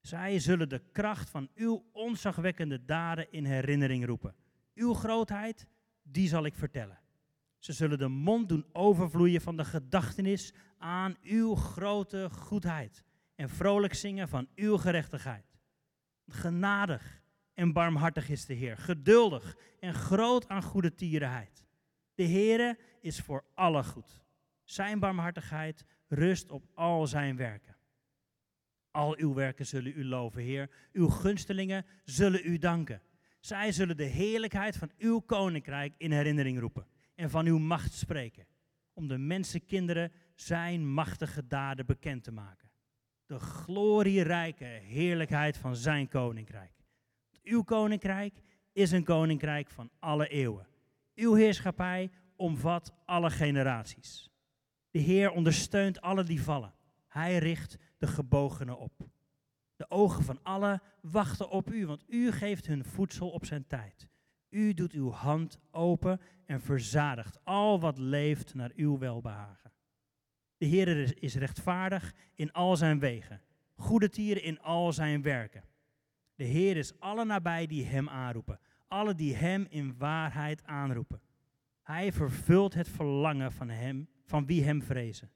Zij 0.00 0.38
zullen 0.38 0.68
de 0.68 0.82
kracht 0.92 1.30
van 1.30 1.48
uw 1.54 1.84
onzagwekkende 1.92 2.84
daden 2.84 3.32
in 3.32 3.44
herinnering 3.44 4.06
roepen. 4.06 4.34
Uw 4.74 4.94
grootheid, 4.94 5.66
die 6.02 6.28
zal 6.28 6.44
ik 6.44 6.54
vertellen. 6.54 7.03
Ze 7.64 7.72
zullen 7.72 7.98
de 7.98 8.08
mond 8.08 8.48
doen 8.48 8.66
overvloeien 8.72 9.40
van 9.40 9.56
de 9.56 9.64
gedachtenis 9.64 10.52
aan 10.78 11.16
uw 11.22 11.54
grote 11.54 12.28
goedheid 12.30 13.04
en 13.34 13.48
vrolijk 13.48 13.94
zingen 13.94 14.28
van 14.28 14.48
uw 14.54 14.76
gerechtigheid. 14.76 15.58
Genadig 16.26 17.22
en 17.54 17.72
barmhartig 17.72 18.28
is 18.28 18.46
de 18.46 18.54
Heer, 18.54 18.76
geduldig 18.76 19.56
en 19.80 19.94
groot 19.94 20.48
aan 20.48 20.62
goede 20.62 20.94
tierenheid. 20.94 21.64
De 22.14 22.26
Heere 22.26 22.78
is 23.00 23.20
voor 23.20 23.44
alle 23.54 23.84
goed. 23.84 24.22
Zijn 24.64 24.98
barmhartigheid 24.98 25.84
rust 26.08 26.50
op 26.50 26.64
al 26.74 27.06
zijn 27.06 27.36
werken. 27.36 27.76
Al 28.90 29.18
uw 29.18 29.34
werken 29.34 29.66
zullen 29.66 29.92
u 29.96 30.04
loven, 30.04 30.42
Heer. 30.42 30.70
Uw 30.92 31.08
gunstelingen 31.08 31.86
zullen 32.04 32.40
u 32.44 32.58
danken. 32.58 33.02
Zij 33.40 33.72
zullen 33.72 33.96
de 33.96 34.04
heerlijkheid 34.04 34.76
van 34.76 34.90
uw 34.98 35.20
koninkrijk 35.20 35.94
in 35.98 36.12
herinnering 36.12 36.60
roepen 36.60 36.92
en 37.24 37.30
van 37.30 37.46
uw 37.46 37.58
macht 37.58 37.92
spreken, 37.92 38.46
om 38.92 39.08
de 39.08 39.18
mensenkinderen 39.18 40.12
zijn 40.34 40.92
machtige 40.92 41.46
daden 41.46 41.86
bekend 41.86 42.24
te 42.24 42.32
maken. 42.32 42.70
De 43.26 43.38
glorierijke 43.38 44.64
heerlijkheid 44.64 45.56
van 45.56 45.76
zijn 45.76 46.08
koninkrijk. 46.08 46.72
Uw 47.42 47.62
koninkrijk 47.62 48.42
is 48.72 48.90
een 48.90 49.04
koninkrijk 49.04 49.70
van 49.70 49.90
alle 49.98 50.28
eeuwen. 50.28 50.66
Uw 51.14 51.34
heerschappij 51.34 52.10
omvat 52.36 52.92
alle 53.04 53.30
generaties. 53.30 54.30
De 54.90 54.98
Heer 54.98 55.30
ondersteunt 55.30 56.00
alle 56.00 56.24
die 56.24 56.42
vallen. 56.42 56.74
Hij 57.08 57.38
richt 57.38 57.76
de 57.98 58.06
gebogenen 58.06 58.78
op. 58.78 59.08
De 59.76 59.90
ogen 59.90 60.24
van 60.24 60.42
allen 60.42 60.82
wachten 61.00 61.50
op 61.50 61.72
u, 61.72 61.86
want 61.86 62.04
u 62.06 62.32
geeft 62.32 62.66
hun 62.66 62.84
voedsel 62.84 63.30
op 63.30 63.44
zijn 63.44 63.66
tijd. 63.66 64.08
U 64.54 64.74
doet 64.74 64.92
uw 64.92 65.10
hand 65.10 65.58
open 65.70 66.20
en 66.46 66.60
verzadigt 66.60 67.38
al 67.44 67.80
wat 67.80 67.98
leeft 67.98 68.54
naar 68.54 68.70
uw 68.74 68.98
welbehagen. 68.98 69.72
De 70.56 70.66
Heer 70.66 71.22
is 71.22 71.34
rechtvaardig 71.34 72.14
in 72.34 72.52
al 72.52 72.76
zijn 72.76 72.98
wegen, 72.98 73.40
goede 73.74 74.08
tieren 74.08 74.42
in 74.42 74.60
al 74.60 74.92
zijn 74.92 75.22
werken. 75.22 75.64
De 76.34 76.44
Heer 76.44 76.76
is 76.76 77.00
alle 77.00 77.24
nabij 77.24 77.66
die 77.66 77.84
hem 77.84 78.08
aanroepen, 78.08 78.60
alle 78.88 79.14
die 79.14 79.34
hem 79.34 79.66
in 79.68 79.96
waarheid 79.98 80.64
aanroepen. 80.64 81.20
Hij 81.82 82.12
vervult 82.12 82.74
het 82.74 82.88
verlangen 82.88 83.52
van 83.52 83.68
hem, 83.68 84.08
van 84.24 84.46
wie 84.46 84.64
hem 84.64 84.82
vrezen. 84.82 85.30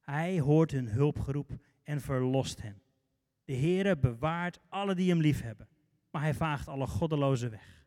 Hij 0.00 0.40
hoort 0.40 0.70
hun 0.70 0.88
hulpgeroep 0.88 1.50
en 1.82 2.00
verlost 2.00 2.62
hen. 2.62 2.82
De 3.44 3.54
Heere 3.54 3.96
bewaart 3.96 4.60
alle 4.68 4.94
die 4.94 5.10
hem 5.10 5.20
liefhebben, 5.20 5.68
maar 6.10 6.22
hij 6.22 6.34
vaagt 6.34 6.68
alle 6.68 6.86
goddeloze 6.86 7.48
weg. 7.48 7.79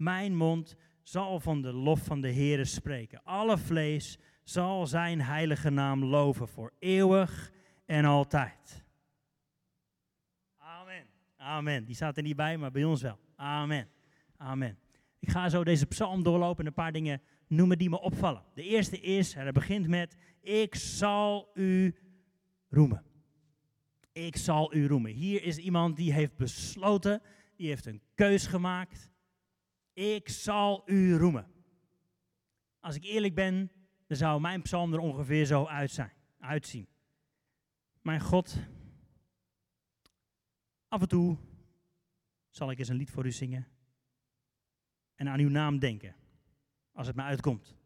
Mijn 0.00 0.36
mond 0.36 0.76
zal 1.02 1.40
van 1.40 1.62
de 1.62 1.72
lof 1.72 2.04
van 2.04 2.20
de 2.20 2.32
Heere 2.32 2.64
spreken. 2.64 3.24
Alle 3.24 3.58
vlees 3.58 4.18
zal 4.42 4.86
zijn 4.86 5.20
heilige 5.20 5.70
naam 5.70 6.04
loven 6.04 6.48
voor 6.48 6.72
eeuwig 6.78 7.52
en 7.86 8.04
altijd. 8.04 8.84
Amen. 10.56 11.06
Amen. 11.36 11.84
Die 11.84 11.94
staat 11.94 12.16
er 12.16 12.22
niet 12.22 12.36
bij, 12.36 12.56
maar 12.58 12.70
bij 12.70 12.84
ons 12.84 13.02
wel. 13.02 13.18
Amen. 13.36 13.88
Amen. 14.36 14.78
Ik 15.18 15.30
ga 15.30 15.48
zo 15.48 15.64
deze 15.64 15.86
psalm 15.86 16.22
doorlopen 16.22 16.60
en 16.60 16.66
een 16.66 16.74
paar 16.74 16.92
dingen 16.92 17.22
noemen 17.46 17.78
die 17.78 17.90
me 17.90 18.00
opvallen. 18.00 18.44
De 18.54 18.62
eerste 18.62 19.00
is, 19.00 19.34
hij 19.34 19.52
begint 19.52 19.88
met, 19.88 20.16
ik 20.40 20.74
zal 20.74 21.50
u 21.54 21.94
roemen. 22.68 23.04
Ik 24.12 24.36
zal 24.36 24.74
u 24.74 24.86
roemen. 24.86 25.12
Hier 25.12 25.42
is 25.42 25.56
iemand 25.56 25.96
die 25.96 26.12
heeft 26.12 26.36
besloten, 26.36 27.22
die 27.56 27.68
heeft 27.68 27.86
een 27.86 28.02
keus 28.14 28.46
gemaakt. 28.46 29.09
Ik 29.92 30.28
zal 30.28 30.82
u 30.86 31.16
roemen. 31.16 31.46
Als 32.80 32.96
ik 32.96 33.04
eerlijk 33.04 33.34
ben, 33.34 33.70
dan 34.06 34.16
zou 34.16 34.40
mijn 34.40 34.62
psalm 34.62 34.92
er 34.92 34.98
ongeveer 34.98 35.44
zo 35.44 35.64
uit 35.66 35.90
zijn, 35.90 36.12
uitzien. 36.38 36.88
Mijn 38.02 38.20
God, 38.20 38.56
af 40.88 41.00
en 41.00 41.08
toe 41.08 41.36
zal 42.48 42.70
ik 42.70 42.78
eens 42.78 42.88
een 42.88 42.96
lied 42.96 43.10
voor 43.10 43.26
u 43.26 43.32
zingen 43.32 43.66
en 45.14 45.28
aan 45.28 45.40
uw 45.40 45.48
naam 45.48 45.78
denken, 45.78 46.14
als 46.92 47.06
het 47.06 47.16
me 47.16 47.22
uitkomt. 47.22 47.78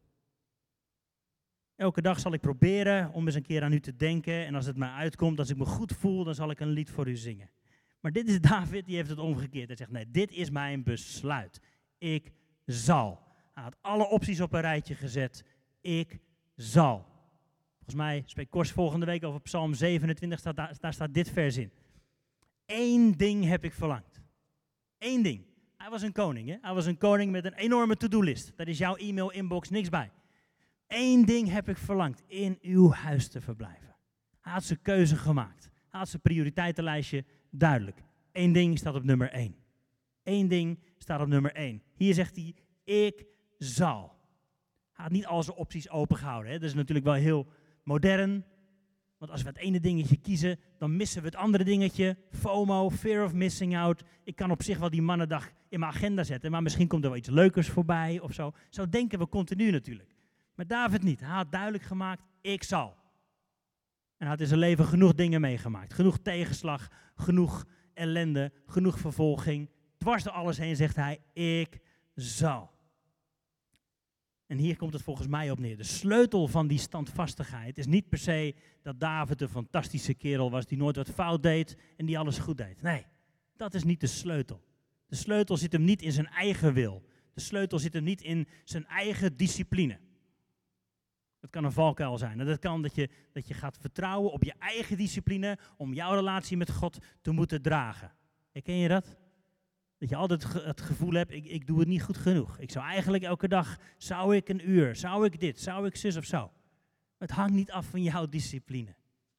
Elke 1.76 2.02
dag 2.02 2.20
zal 2.20 2.32
ik 2.32 2.40
proberen 2.40 3.12
om 3.12 3.26
eens 3.26 3.34
een 3.34 3.42
keer 3.42 3.62
aan 3.62 3.73
u 3.73 3.80
te 3.80 3.96
denken. 3.96 4.46
En 4.46 4.54
als 4.54 4.66
het 4.66 4.76
mij 4.76 4.88
uitkomt, 4.88 5.38
als 5.38 5.50
ik 5.50 5.56
me 5.56 5.64
goed 5.64 5.92
voel, 5.92 6.25
dan 6.25 6.34
zal 6.34 6.50
ik 6.50 6.61
een 6.61 6.68
lied 6.68 6.90
voor 6.90 7.08
u 7.08 7.16
zingen. 7.16 7.50
Maar 8.00 8.12
dit 8.12 8.28
is 8.28 8.40
David, 8.50 8.87
die 8.87 8.96
heeft 8.96 9.08
het 9.08 9.18
omgekeerd. 9.18 9.66
Hij 9.66 9.76
zegt, 9.76 9.90
nee, 9.90 10.11
dit 10.11 10.32
is 10.32 10.50
mijn 10.50 10.82
besluit. 10.82 11.61
Ik 12.04 12.32
zal. 12.66 13.23
Hij 13.52 13.62
had 13.62 13.76
alle 13.80 14.08
opties 14.08 14.40
op 14.40 14.52
een 14.52 14.61
rijtje 14.61 14.94
gezet. 14.94 15.44
Ik 15.80 16.18
zal. 16.56 17.06
Volgens 17.75 17.94
mij 17.94 18.23
spreekt 18.26 18.50
Kors 18.50 18.70
volgende 18.70 19.06
week 19.06 19.25
over 19.25 19.40
Psalm 19.40 19.75
27, 19.75 20.38
staat, 20.38 20.56
daar, 20.56 20.92
staat 20.92 21.14
dit 21.14 21.30
vers 21.30 21.56
in. 21.56 21.70
Eén 22.66 23.12
ding 23.12 23.44
heb 23.44 23.64
ik 23.64 23.73
verlangd. 23.73 24.23
Eén 24.99 25.23
ding. 25.23 25.44
Hij 25.76 25.90
was 25.90 26.02
een 26.02 26.12
koning, 26.12 26.49
hè? 26.49 26.56
Hij 26.61 26.75
was 26.75 26.87
een 26.87 26.99
koning 26.99 27.32
met 27.32 27.44
een 27.44 27.54
enorme 27.54 27.96
to-do-list. 27.96 28.52
Daar 28.56 28.68
is 28.68 28.78
jouw 28.78 28.96
e-mail-inbox 28.96 29.70
niks 29.70 29.88
bij. 29.88 30.11
Eén 30.87 31.25
ding 31.25 31.49
heb 31.49 31.68
ik 31.68 31.76
verlangd, 31.76 32.23
in 32.26 32.58
uw 32.62 32.90
huis 32.92 33.28
te 33.28 33.40
verblijven. 33.40 33.96
Hij 34.40 34.52
had 34.52 34.64
zijn 34.64 34.82
keuze 34.82 35.16
gemaakt. 35.16 35.70
Hij 35.88 36.00
had 36.00 36.08
zijn 36.08 36.23
prioriteitenlijstje 36.23 37.25
duidelijk. 37.50 38.02
Eén 38.32 38.52
ding 38.52 38.78
staat 38.78 38.94
op 38.94 39.04
nummer 39.04 39.30
één. 39.30 39.56
Eén 40.23 40.49
ding 40.49 40.78
staat 40.99 41.20
op 41.20 41.28
nummer 41.28 41.52
één. 41.52 41.82
Hier 41.95 42.15
zegt 42.15 42.37
hij, 42.37 42.55
ik 42.85 43.27
zal. 43.59 44.19
Hij 44.93 45.05
had 45.05 45.13
niet 45.13 45.27
al 45.27 45.43
zijn 45.43 45.57
opties 45.57 45.91
opengehouden. 45.91 46.53
Hè? 46.53 46.59
Dat 46.59 46.69
is 46.69 46.75
natuurlijk 46.75 47.07
wel 47.07 47.15
heel 47.15 47.47
modern. 47.83 48.45
Want 49.19 49.31
als 49.31 49.43
we 49.43 49.49
het 49.49 49.59
ene 49.59 49.81
dingetje 49.81 50.17
kiezen, 50.17 50.59
dan 50.79 50.97
missen 50.97 51.21
we 51.21 51.27
het 51.27 51.37
andere 51.37 51.65
dingetje. 51.65 52.17
FOMO, 52.31 52.91
fear 52.91 53.25
of 53.25 53.33
missing 53.33 53.77
out. 53.77 54.03
Ik 54.25 54.37
kan 54.37 54.51
op 54.51 54.63
zich 54.63 54.79
wel 54.79 54.91
die 54.91 55.03
mannendag 55.03 55.51
in 55.69 55.81
mijn 55.81 55.93
agenda 55.93 56.25
zetten, 56.25 56.51
maar 56.51 56.63
misschien 56.63 56.89
komt 56.89 57.05
er 57.05 57.09
wel 57.09 57.19
iets 57.19 57.29
leukers 57.29 57.69
voorbij 57.69 58.21
of 58.21 58.33
zo. 58.33 58.53
Zo 58.69 58.89
denken 58.89 59.19
we 59.19 59.29
continu 59.29 59.71
natuurlijk. 59.71 60.15
Maar 60.55 60.67
David 60.67 61.03
niet. 61.03 61.21
Hij 61.21 61.29
had 61.29 61.53
duidelijk 61.53 61.85
gemaakt, 61.85 62.23
ik 62.41 62.63
zal. 62.63 62.97
En 64.17 64.27
hij 64.27 64.29
had 64.29 64.41
in 64.41 64.47
zijn 64.47 64.59
leven 64.59 64.85
genoeg 64.85 65.15
dingen 65.15 65.41
meegemaakt. 65.41 65.93
Genoeg 65.93 66.19
tegenslag, 66.19 66.89
genoeg 67.17 67.67
ellende, 67.95 68.53
genoeg 68.67 68.99
vervolging. 68.99 69.69
Dwars 70.04 70.23
door 70.23 70.32
alles 70.32 70.58
heen 70.58 70.76
zegt 70.76 70.96
hij, 70.96 71.20
ik 71.32 71.80
zal. 72.14 72.70
En 74.46 74.58
hier 74.58 74.76
komt 74.76 74.92
het 74.92 75.02
volgens 75.02 75.26
mij 75.26 75.50
op 75.50 75.58
neer. 75.58 75.76
De 75.76 75.82
sleutel 75.82 76.49
van 76.49 76.66
die 76.66 76.78
standvastigheid 76.78 77.78
is 77.78 77.87
niet 77.87 78.08
per 78.08 78.18
se 78.18 78.54
dat 78.82 79.00
David 79.00 79.40
een 79.40 79.49
fantastische 79.49 80.14
kerel 80.14 80.50
was 80.50 80.66
die 80.66 80.78
nooit 80.78 80.96
wat 80.96 81.11
fout 81.11 81.42
deed 81.42 81.76
en 81.96 82.06
die 82.06 82.18
alles 82.18 82.38
goed 82.38 82.56
deed. 82.56 82.82
Nee, 82.82 83.06
dat 83.56 83.75
is 83.75 83.84
niet 83.84 84.00
de 84.00 84.06
sleutel. 84.06 84.64
De 85.06 85.16
sleutel 85.16 85.56
zit 85.56 85.73
hem 85.73 85.84
niet 85.84 86.02
in 86.02 86.12
zijn 86.12 86.28
eigen 86.28 86.73
wil. 86.73 87.02
De 87.34 87.40
sleutel 87.40 87.78
zit 87.78 87.92
hem 87.92 88.04
niet 88.04 88.23
in 88.23 88.49
zijn 88.64 88.87
eigen 88.87 89.37
discipline. 89.37 89.99
Dat 91.40 91.50
kan 91.50 91.64
een 91.64 91.73
valkuil 91.73 92.18
zijn. 92.18 92.40
En 92.40 92.46
dat 92.46 92.58
kan 92.58 92.82
dat 92.82 92.94
je, 92.94 93.08
dat 93.32 93.49
je 93.49 93.54
gaat 93.54 93.78
vertrouwen 93.78 94.32
op 94.32 94.42
je 94.42 94.54
eigen 94.58 94.96
discipline 94.96 95.58
om 95.76 95.94
jouw 95.94 96.14
relatie 96.14 96.56
met 96.56 96.70
God 96.70 96.99
te 97.20 97.30
moeten 97.30 97.62
dragen. 97.62 98.12
Herken 98.52 98.76
je 98.76 98.88
dat? 98.88 99.23
Dat 100.04 100.12
je 100.12 100.18
altijd 100.18 100.52
het 100.64 100.80
gevoel 100.80 101.12
hebt, 101.12 101.32
ik, 101.32 101.44
ik 101.44 101.66
doe 101.66 101.78
het 101.78 101.88
niet 101.88 102.02
goed 102.02 102.16
genoeg. 102.16 102.58
Ik 102.58 102.70
zou 102.70 102.87
eigenlijk 102.87 103.25
elke 103.25 103.49
dag, 103.49 103.78
zou 103.96 104.37
ik 104.37 104.49
een 104.49 104.70
uur, 104.70 104.96
zou 104.96 105.25
ik 105.25 105.40
dit, 105.40 105.61
zou 105.61 105.87
ik 105.87 105.96
zus 105.96 106.16
of 106.16 106.25
zo. 106.25 106.52
Het 107.18 107.30
hangt 107.30 107.52
niet 107.52 107.70
af 107.70 107.87
van 107.87 108.02
jouw 108.02 108.26
discipline. 108.26 108.94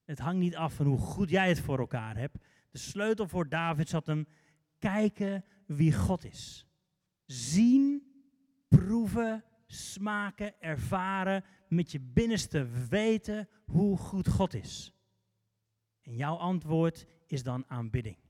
Het 0.06 0.20
hangt 0.20 0.40
niet 0.40 0.56
af 0.56 0.74
van 0.74 0.86
hoe 0.86 0.98
goed 0.98 1.30
jij 1.30 1.50
het 1.50 1.60
voor 1.60 1.80
elkaar 1.80 2.18
hebt. 2.18 2.38
De 2.72 2.78
sleutel 2.78 3.28
voor 3.28 3.50
David 3.50 3.90
zat 3.90 4.06
hem 4.06 4.28
kijken 4.80 5.46
wie 5.66 5.94
God 5.94 6.26
is. 6.26 6.68
Zien, 7.26 8.04
proeven, 8.68 9.44
smaken, 9.66 10.62
ervaren, 10.62 11.44
met 11.68 11.92
je 11.92 12.00
binnenste 12.00 12.68
weten 12.90 13.50
hoe 13.66 13.98
goed 13.98 14.28
God 14.28 14.54
is. 14.54 14.94
En 16.02 16.16
jouw 16.16 16.36
antwoord 16.36 17.06
is 17.28 17.44
dan 17.44 17.64
aanbidding. 17.68 18.25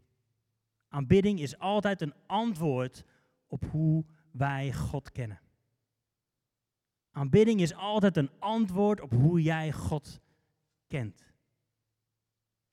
Aanbidding 0.95 1.39
is 1.39 1.57
altijd 1.57 2.01
een 2.01 2.13
antwoord 2.25 3.03
op 3.47 3.65
hoe 3.65 4.05
wij 4.31 4.73
God 4.73 5.11
kennen. 5.11 5.41
Aanbidding 7.11 7.61
is 7.61 7.73
altijd 7.73 8.17
een 8.17 8.29
antwoord 8.39 9.01
op 9.01 9.11
hoe 9.11 9.41
jij 9.41 9.71
God 9.71 10.21
kent. 10.87 11.33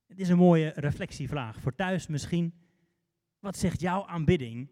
Het 0.06 0.20
is 0.20 0.28
een 0.28 0.36
mooie 0.36 0.68
reflectievraag 0.68 1.60
voor 1.60 1.74
thuis 1.74 2.06
misschien. 2.06 2.54
Wat 3.38 3.56
zegt 3.56 3.80
jouw 3.80 4.06
aanbidding 4.06 4.70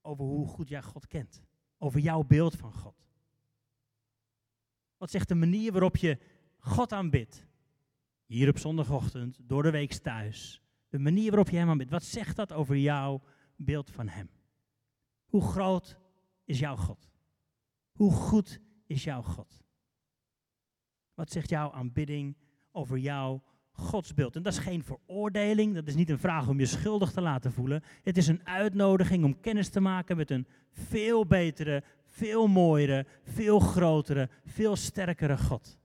over 0.00 0.24
hoe 0.24 0.46
goed 0.46 0.68
jij 0.68 0.82
God 0.82 1.06
kent? 1.06 1.42
Over 1.76 2.00
jouw 2.00 2.22
beeld 2.22 2.56
van 2.56 2.72
God? 2.72 3.08
Wat 4.96 5.10
zegt 5.10 5.28
de 5.28 5.34
manier 5.34 5.72
waarop 5.72 5.96
je 5.96 6.18
God 6.58 6.92
aanbidt? 6.92 7.46
Hier 8.26 8.48
op 8.48 8.58
zondagochtend, 8.58 9.38
door 9.42 9.62
de 9.62 9.70
week 9.70 9.92
thuis. 9.92 10.62
De 10.88 10.98
manier 10.98 11.28
waarop 11.28 11.48
je 11.48 11.56
Hem 11.56 11.68
aanbidt. 11.68 11.90
Wat 11.90 12.04
zegt 12.04 12.36
dat 12.36 12.52
over 12.52 12.76
jouw 12.76 13.22
beeld 13.56 13.90
van 13.90 14.08
Hem? 14.08 14.30
Hoe 15.26 15.42
groot 15.42 15.98
is 16.44 16.58
jouw 16.58 16.76
God? 16.76 17.10
Hoe 17.92 18.12
goed 18.12 18.60
is 18.86 19.04
jouw 19.04 19.22
God? 19.22 19.62
Wat 21.14 21.30
zegt 21.30 21.50
jouw 21.50 21.72
aanbidding 21.72 22.36
over 22.72 22.98
jouw 22.98 23.42
godsbeeld? 23.70 24.36
En 24.36 24.42
dat 24.42 24.52
is 24.52 24.58
geen 24.58 24.82
veroordeling, 24.82 25.74
dat 25.74 25.86
is 25.86 25.94
niet 25.94 26.10
een 26.10 26.18
vraag 26.18 26.48
om 26.48 26.58
je 26.58 26.66
schuldig 26.66 27.12
te 27.12 27.20
laten 27.20 27.52
voelen. 27.52 27.82
Het 28.02 28.16
is 28.16 28.26
een 28.26 28.46
uitnodiging 28.46 29.24
om 29.24 29.40
kennis 29.40 29.68
te 29.68 29.80
maken 29.80 30.16
met 30.16 30.30
een 30.30 30.46
veel 30.70 31.26
betere, 31.26 31.82
veel 32.04 32.46
mooiere, 32.46 33.06
veel 33.22 33.58
grotere, 33.58 34.28
veel 34.44 34.76
sterkere 34.76 35.38
God. 35.38 35.78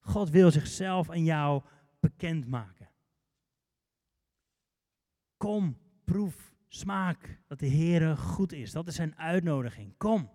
God 0.00 0.30
wil 0.30 0.50
zichzelf 0.50 1.10
aan 1.10 1.24
jou 1.24 1.62
bekendmaken. 2.00 2.91
Kom, 5.42 5.78
proef, 6.04 6.54
smaak 6.68 7.40
dat 7.46 7.58
de 7.58 7.66
Heer 7.66 8.16
goed 8.16 8.52
is. 8.52 8.72
Dat 8.72 8.86
is 8.86 8.94
zijn 8.94 9.18
uitnodiging. 9.18 9.94
Kom 9.96 10.30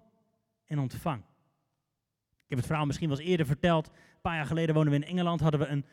en 0.65 0.79
ontvang. 0.79 1.19
Ik 1.19 2.49
heb 2.49 2.57
het 2.57 2.67
verhaal 2.67 2.85
misschien 2.85 3.09
wel 3.09 3.17
eens 3.17 3.27
eerder 3.27 3.45
verteld. 3.45 3.87
Een 3.87 4.21
paar 4.21 4.35
jaar 4.35 4.45
geleden 4.45 4.75
woonden 4.75 4.93
we 4.93 4.99
in 4.99 5.11
Engeland, 5.11 5.39
hadden 5.39 5.59
we 5.59 5.65
een 5.67 5.85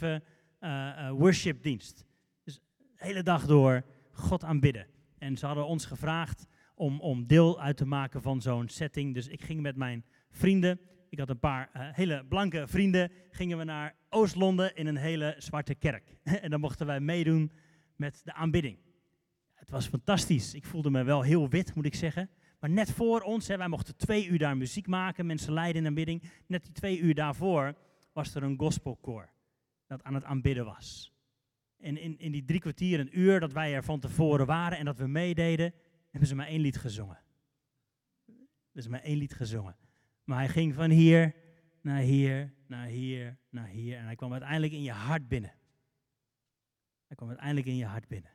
24-7 0.00 0.02
uh, 0.04 0.16
uh, 0.60 1.10
worshipdienst. 1.10 2.04
Dus 2.44 2.54
de 2.54 2.84
hele 2.94 3.22
dag 3.22 3.46
door 3.46 3.84
God 4.12 4.44
aanbidden. 4.44 4.86
En 5.18 5.36
ze 5.36 5.46
hadden 5.46 5.66
ons 5.66 5.84
gevraagd 5.84 6.46
om, 6.74 7.00
om 7.00 7.26
deel 7.26 7.60
uit 7.60 7.76
te 7.76 7.86
maken 7.86 8.22
van 8.22 8.40
zo'n 8.40 8.68
setting. 8.68 9.14
Dus 9.14 9.28
ik 9.28 9.42
ging 9.42 9.60
met 9.60 9.76
mijn 9.76 10.04
vrienden, 10.30 10.80
ik 11.08 11.18
had 11.18 11.28
een 11.28 11.38
paar 11.38 11.70
uh, 11.76 11.82
hele 11.92 12.24
blanke 12.28 12.66
vrienden, 12.66 13.12
gingen 13.30 13.58
we 13.58 13.64
naar 13.64 13.94
Oost-Londen 14.08 14.74
in 14.74 14.86
een 14.86 14.96
hele 14.96 15.34
zwarte 15.38 15.74
kerk. 15.74 16.16
en 16.42 16.50
dan 16.50 16.60
mochten 16.60 16.86
wij 16.86 17.00
meedoen 17.00 17.52
met 18.00 18.20
de 18.24 18.32
aanbidding. 18.32 18.78
Het 19.54 19.70
was 19.70 19.86
fantastisch. 19.86 20.54
Ik 20.54 20.64
voelde 20.64 20.90
me 20.90 21.02
wel 21.02 21.22
heel 21.22 21.48
wit, 21.48 21.74
moet 21.74 21.84
ik 21.84 21.94
zeggen. 21.94 22.30
Maar 22.60 22.70
net 22.70 22.90
voor 22.90 23.20
ons, 23.20 23.48
hè, 23.48 23.56
wij 23.56 23.68
mochten 23.68 23.96
twee 23.96 24.26
uur 24.26 24.38
daar 24.38 24.56
muziek 24.56 24.86
maken, 24.86 25.26
mensen 25.26 25.52
leiden 25.52 25.82
in 25.82 25.88
aanbidding. 25.88 26.30
Net 26.46 26.62
die 26.62 26.72
twee 26.72 26.98
uur 26.98 27.14
daarvoor 27.14 27.74
was 28.12 28.34
er 28.34 28.42
een 28.42 28.58
gospelkoor 28.58 29.30
dat 29.86 30.02
aan 30.02 30.14
het 30.14 30.24
aanbidden 30.24 30.64
was. 30.64 31.12
En 31.78 31.96
in, 31.96 32.18
in 32.18 32.32
die 32.32 32.44
drie 32.44 32.60
kwartier, 32.60 33.00
een 33.00 33.18
uur 33.18 33.40
dat 33.40 33.52
wij 33.52 33.74
er 33.74 33.84
van 33.84 34.00
tevoren 34.00 34.46
waren 34.46 34.78
en 34.78 34.84
dat 34.84 34.98
we 34.98 35.06
meededen, 35.06 35.74
hebben 36.10 36.28
ze 36.28 36.34
maar 36.34 36.46
één 36.46 36.60
lied 36.60 36.76
gezongen. 36.76 37.18
Dus 38.72 38.88
maar 38.88 39.00
één 39.00 39.16
lied 39.16 39.34
gezongen. 39.34 39.76
Maar 40.24 40.38
hij 40.38 40.48
ging 40.48 40.74
van 40.74 40.90
hier 40.90 41.34
naar 41.80 42.00
hier, 42.00 42.54
naar 42.66 42.86
hier, 42.86 43.38
naar 43.50 43.68
hier. 43.68 43.96
En 43.96 44.04
hij 44.04 44.14
kwam 44.14 44.32
uiteindelijk 44.32 44.72
in 44.72 44.82
je 44.82 44.92
hart 44.92 45.28
binnen. 45.28 45.59
Hij 47.10 47.18
kwam 47.18 47.28
uiteindelijk 47.28 47.66
in 47.66 47.76
je 47.76 47.84
hart 47.84 48.08
binnen. 48.08 48.30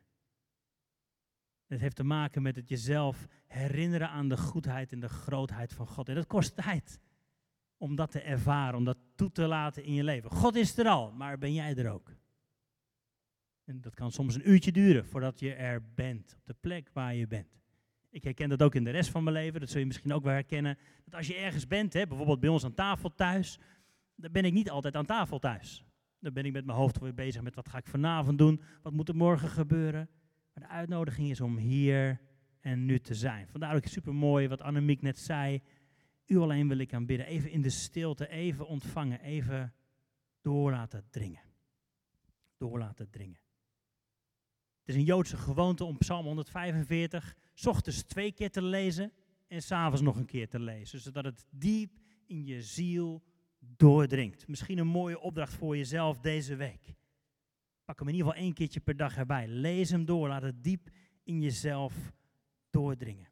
Het 1.66 1.80
heeft 1.80 1.96
te 1.96 2.04
maken 2.04 2.42
met 2.42 2.56
het 2.56 2.68
jezelf 2.68 3.26
herinneren 3.46 4.08
aan 4.08 4.28
de 4.28 4.36
goedheid 4.36 4.92
en 4.92 5.00
de 5.00 5.08
grootheid 5.08 5.72
van 5.72 5.86
God. 5.86 6.08
En 6.08 6.14
dat 6.14 6.26
kost 6.26 6.56
tijd 6.56 7.00
om 7.76 7.94
dat 7.94 8.10
te 8.10 8.20
ervaren, 8.20 8.78
om 8.78 8.84
dat 8.84 8.98
toe 9.14 9.32
te 9.32 9.46
laten 9.46 9.84
in 9.84 9.92
je 9.92 10.04
leven. 10.04 10.30
God 10.30 10.54
is 10.54 10.78
er 10.78 10.86
al, 10.86 11.12
maar 11.12 11.38
ben 11.38 11.54
jij 11.54 11.74
er 11.74 11.90
ook? 11.90 12.16
En 13.64 13.80
dat 13.80 13.94
kan 13.94 14.12
soms 14.12 14.34
een 14.34 14.50
uurtje 14.50 14.72
duren 14.72 15.06
voordat 15.06 15.40
je 15.40 15.54
er 15.54 15.92
bent, 15.94 16.34
op 16.38 16.46
de 16.46 16.56
plek 16.60 16.90
waar 16.92 17.14
je 17.14 17.26
bent. 17.26 17.60
Ik 18.10 18.24
herken 18.24 18.48
dat 18.48 18.62
ook 18.62 18.74
in 18.74 18.84
de 18.84 18.90
rest 18.90 19.10
van 19.10 19.24
mijn 19.24 19.36
leven, 19.36 19.60
dat 19.60 19.70
zul 19.70 19.80
je 19.80 19.86
misschien 19.86 20.12
ook 20.12 20.24
wel 20.24 20.32
herkennen. 20.32 20.78
Dat 21.04 21.14
als 21.14 21.26
je 21.26 21.34
ergens 21.34 21.66
bent, 21.66 21.92
hè, 21.92 22.06
bijvoorbeeld 22.06 22.40
bij 22.40 22.48
ons 22.48 22.64
aan 22.64 22.74
tafel 22.74 23.14
thuis, 23.14 23.58
dan 24.14 24.32
ben 24.32 24.44
ik 24.44 24.52
niet 24.52 24.70
altijd 24.70 24.96
aan 24.96 25.06
tafel 25.06 25.38
thuis. 25.38 25.84
Dan 26.26 26.34
ben 26.34 26.44
ik 26.44 26.52
met 26.52 26.66
mijn 26.66 26.78
hoofd 26.78 26.98
weer 26.98 27.14
bezig 27.14 27.42
met 27.42 27.54
wat 27.54 27.68
ga 27.68 27.78
ik 27.78 27.86
vanavond 27.86 28.38
doen, 28.38 28.60
wat 28.82 28.92
moet 28.92 29.08
er 29.08 29.16
morgen 29.16 29.48
gebeuren. 29.48 30.08
Maar 30.52 30.64
de 30.64 30.74
uitnodiging 30.74 31.30
is 31.30 31.40
om 31.40 31.56
hier 31.56 32.20
en 32.60 32.84
nu 32.84 32.98
te 32.98 33.14
zijn. 33.14 33.48
Vandaar 33.48 33.74
ook 33.74 33.86
super 33.86 34.14
mooi 34.14 34.48
wat 34.48 34.60
Annemiek 34.60 35.02
net 35.02 35.18
zei. 35.18 35.62
U 36.26 36.36
alleen 36.38 36.68
wil 36.68 36.78
ik 36.78 36.94
aanbidden. 36.94 37.26
Even 37.26 37.50
in 37.50 37.62
de 37.62 37.70
stilte, 37.70 38.28
even 38.28 38.66
ontvangen, 38.66 39.20
even 39.20 39.74
door 40.40 40.70
laten 40.70 41.04
dringen. 41.10 41.42
Door 42.56 42.78
laten 42.78 43.10
dringen. 43.10 43.40
Het 44.78 44.88
is 44.88 44.94
een 44.94 45.04
Joodse 45.04 45.36
gewoonte 45.36 45.84
om 45.84 45.98
Psalm 45.98 46.24
145 46.24 47.36
s 47.54 47.66
ochtends 47.66 48.02
twee 48.02 48.32
keer 48.32 48.50
te 48.50 48.62
lezen 48.62 49.12
en 49.48 49.62
s'avonds 49.62 50.02
nog 50.02 50.16
een 50.16 50.26
keer 50.26 50.48
te 50.48 50.60
lezen. 50.60 51.00
Zodat 51.00 51.24
het 51.24 51.46
diep 51.50 51.98
in 52.26 52.44
je 52.44 52.62
ziel 52.62 53.22
doordringt. 53.76 54.48
Misschien 54.48 54.78
een 54.78 54.86
mooie 54.86 55.20
opdracht 55.20 55.54
voor 55.54 55.76
jezelf 55.76 56.18
deze 56.18 56.56
week. 56.56 56.94
Pak 57.84 57.98
hem 57.98 58.08
in 58.08 58.14
ieder 58.14 58.28
geval 58.28 58.44
één 58.44 58.54
keertje 58.54 58.80
per 58.80 58.96
dag 58.96 59.16
erbij. 59.16 59.46
Lees 59.48 59.90
hem 59.90 60.04
door. 60.04 60.28
Laat 60.28 60.42
het 60.42 60.64
diep 60.64 60.88
in 61.24 61.40
jezelf 61.40 62.12
doordringen. 62.70 63.28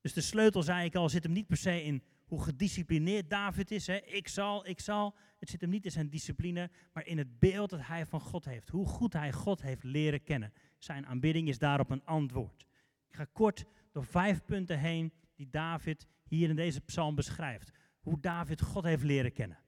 Dus 0.00 0.12
de 0.12 0.20
sleutel, 0.20 0.62
zei 0.62 0.84
ik 0.84 0.94
al, 0.94 1.08
zit 1.08 1.22
hem 1.22 1.32
niet 1.32 1.46
per 1.46 1.56
se 1.56 1.82
in 1.82 2.02
hoe 2.26 2.42
gedisciplineerd 2.42 3.30
David 3.30 3.70
is. 3.70 3.86
Hè. 3.86 3.96
Ik 3.96 4.28
zal, 4.28 4.66
ik 4.66 4.80
zal. 4.80 5.14
Het 5.38 5.48
zit 5.50 5.60
hem 5.60 5.70
niet 5.70 5.84
in 5.84 5.90
zijn 5.90 6.10
discipline, 6.10 6.70
maar 6.92 7.06
in 7.06 7.18
het 7.18 7.38
beeld 7.38 7.70
dat 7.70 7.86
hij 7.86 8.06
van 8.06 8.20
God 8.20 8.44
heeft. 8.44 8.68
Hoe 8.68 8.86
goed 8.86 9.12
hij 9.12 9.32
God 9.32 9.62
heeft 9.62 9.84
leren 9.84 10.22
kennen. 10.22 10.52
Zijn 10.78 11.06
aanbidding 11.06 11.48
is 11.48 11.58
daarop 11.58 11.90
een 11.90 12.04
antwoord. 12.04 12.66
Ik 13.08 13.16
ga 13.16 13.26
kort 13.32 13.64
door 13.92 14.04
vijf 14.04 14.44
punten 14.44 14.78
heen 14.78 15.12
die 15.34 15.48
David 15.50 16.06
hier 16.24 16.48
in 16.48 16.56
deze 16.56 16.80
psalm 16.80 17.14
beschrijft. 17.14 17.70
Hoe 18.08 18.20
David 18.20 18.60
God 18.60 18.84
heeft 18.84 19.02
leren 19.02 19.32
kennen. 19.32 19.58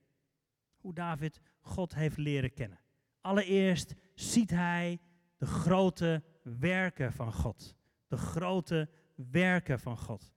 Hoe 0.77 0.93
David 0.93 1.41
God 1.59 1.95
heeft 1.95 2.17
leren 2.17 2.53
kennen. 2.53 2.79
Allereerst 3.21 3.95
ziet 4.13 4.49
hij 4.49 4.99
de 5.37 5.45
grote 5.45 6.23
werken 6.43 7.13
van 7.13 7.33
God. 7.33 7.75
De 8.07 8.17
grote 8.17 8.89
werken 9.15 9.79
van 9.79 9.97
God. 9.97 10.33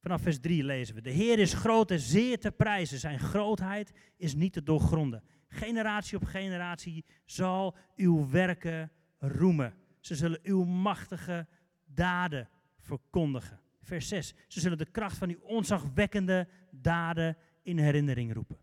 Vanaf 0.00 0.22
vers 0.22 0.40
3 0.40 0.64
lezen 0.64 0.94
we: 0.94 1.00
De 1.00 1.10
Heer 1.10 1.38
is 1.38 1.54
groot 1.54 1.90
en 1.90 2.00
zeer 2.00 2.40
te 2.40 2.50
prijzen. 2.50 2.98
Zijn 2.98 3.18
grootheid 3.18 3.92
is 4.16 4.34
niet 4.34 4.52
te 4.52 4.62
doorgronden. 4.62 5.22
Generatie 5.48 6.16
op 6.16 6.24
generatie 6.24 7.04
zal 7.24 7.76
uw 7.96 8.30
werken 8.30 8.92
roemen. 9.18 9.74
Ze 10.00 10.14
zullen 10.14 10.40
uw 10.42 10.64
machtige 10.64 11.46
daden 11.84 12.48
verkondigen. 12.78 13.60
Vers 13.80 14.08
6. 14.08 14.34
Ze 14.48 14.60
zullen 14.60 14.78
de 14.78 14.90
kracht 14.90 15.16
van 15.16 15.28
uw 15.28 15.40
onzagwekkende 15.40 16.48
daden 16.82 17.36
in 17.62 17.78
herinnering 17.78 18.34
roepen. 18.34 18.58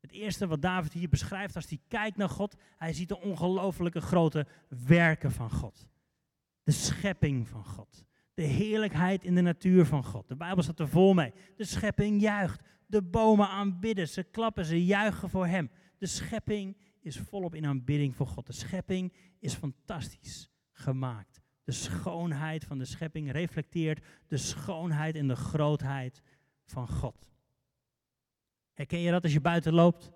Het 0.00 0.12
eerste 0.12 0.46
wat 0.46 0.62
David 0.62 0.92
hier 0.92 1.08
beschrijft 1.08 1.56
als 1.56 1.68
hij 1.68 1.80
kijkt 1.88 2.16
naar 2.16 2.28
God, 2.28 2.56
hij 2.76 2.92
ziet 2.92 3.08
de 3.08 3.20
ongelooflijke 3.20 4.00
grote 4.00 4.46
werken 4.68 5.32
van 5.32 5.50
God. 5.50 5.88
De 6.62 6.72
schepping 6.72 7.48
van 7.48 7.64
God. 7.64 8.04
De 8.34 8.42
heerlijkheid 8.42 9.24
in 9.24 9.34
de 9.34 9.40
natuur 9.40 9.86
van 9.86 10.04
God. 10.04 10.28
De 10.28 10.36
Bijbel 10.36 10.62
staat 10.62 10.80
er 10.80 10.88
vol 10.88 11.14
mee. 11.14 11.32
De 11.56 11.64
schepping 11.64 12.20
juicht. 12.20 12.60
De 12.86 13.02
bomen 13.02 13.48
aanbidden. 13.48 14.08
Ze 14.08 14.22
klappen, 14.22 14.64
ze 14.64 14.84
juichen 14.84 15.30
voor 15.30 15.46
Hem. 15.46 15.70
De 15.98 16.06
schepping 16.06 16.76
is 17.00 17.18
volop 17.18 17.54
in 17.54 17.66
aanbidding 17.66 18.16
voor 18.16 18.26
God. 18.26 18.46
De 18.46 18.52
schepping 18.52 19.12
is 19.38 19.54
fantastisch 19.54 20.50
gemaakt. 20.72 21.40
De 21.64 21.72
schoonheid 21.72 22.64
van 22.64 22.78
de 22.78 22.84
schepping 22.84 23.32
reflecteert 23.32 24.04
de 24.26 24.36
schoonheid 24.36 25.14
en 25.14 25.28
de 25.28 25.36
grootheid 25.36 26.22
van 26.64 26.88
God. 26.88 27.30
Herken 28.76 28.98
je 28.98 29.10
dat 29.10 29.22
als 29.22 29.32
je 29.32 29.40
buiten 29.40 29.72
loopt, 29.72 30.12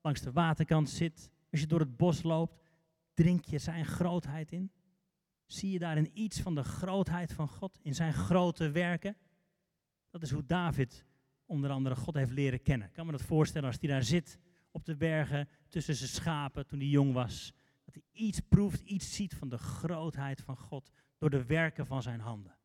langs 0.00 0.20
de 0.20 0.32
waterkant 0.32 0.90
zit, 0.90 1.30
als 1.50 1.60
je 1.60 1.66
door 1.66 1.80
het 1.80 1.96
bos 1.96 2.22
loopt, 2.22 2.58
drink 3.14 3.44
je 3.44 3.58
zijn 3.58 3.86
grootheid 3.86 4.52
in? 4.52 4.72
Zie 5.46 5.70
je 5.70 5.78
daarin 5.78 6.10
iets 6.14 6.40
van 6.40 6.54
de 6.54 6.62
grootheid 6.62 7.32
van 7.32 7.48
God, 7.48 7.78
in 7.82 7.94
zijn 7.94 8.12
grote 8.12 8.70
werken? 8.70 9.16
Dat 10.10 10.22
is 10.22 10.30
hoe 10.30 10.46
David 10.46 11.04
onder 11.46 11.70
andere 11.70 11.96
God 11.96 12.14
heeft 12.14 12.30
leren 12.30 12.62
kennen. 12.62 12.88
Ik 12.88 12.92
kan 12.92 13.06
me 13.06 13.12
dat 13.12 13.22
voorstellen 13.22 13.68
als 13.68 13.76
hij 13.80 13.88
daar 13.88 14.02
zit 14.02 14.38
op 14.70 14.84
de 14.84 14.96
bergen 14.96 15.48
tussen 15.68 15.94
zijn 15.94 16.10
schapen 16.10 16.66
toen 16.66 16.78
hij 16.78 16.88
jong 16.88 17.12
was. 17.12 17.52
Dat 17.84 17.94
hij 17.94 18.04
iets 18.12 18.40
proeft, 18.40 18.80
iets 18.80 19.14
ziet 19.14 19.34
van 19.34 19.48
de 19.48 19.58
grootheid 19.58 20.40
van 20.40 20.56
God 20.56 20.90
door 21.18 21.30
de 21.30 21.44
werken 21.44 21.86
van 21.86 22.02
zijn 22.02 22.20
handen. 22.20 22.57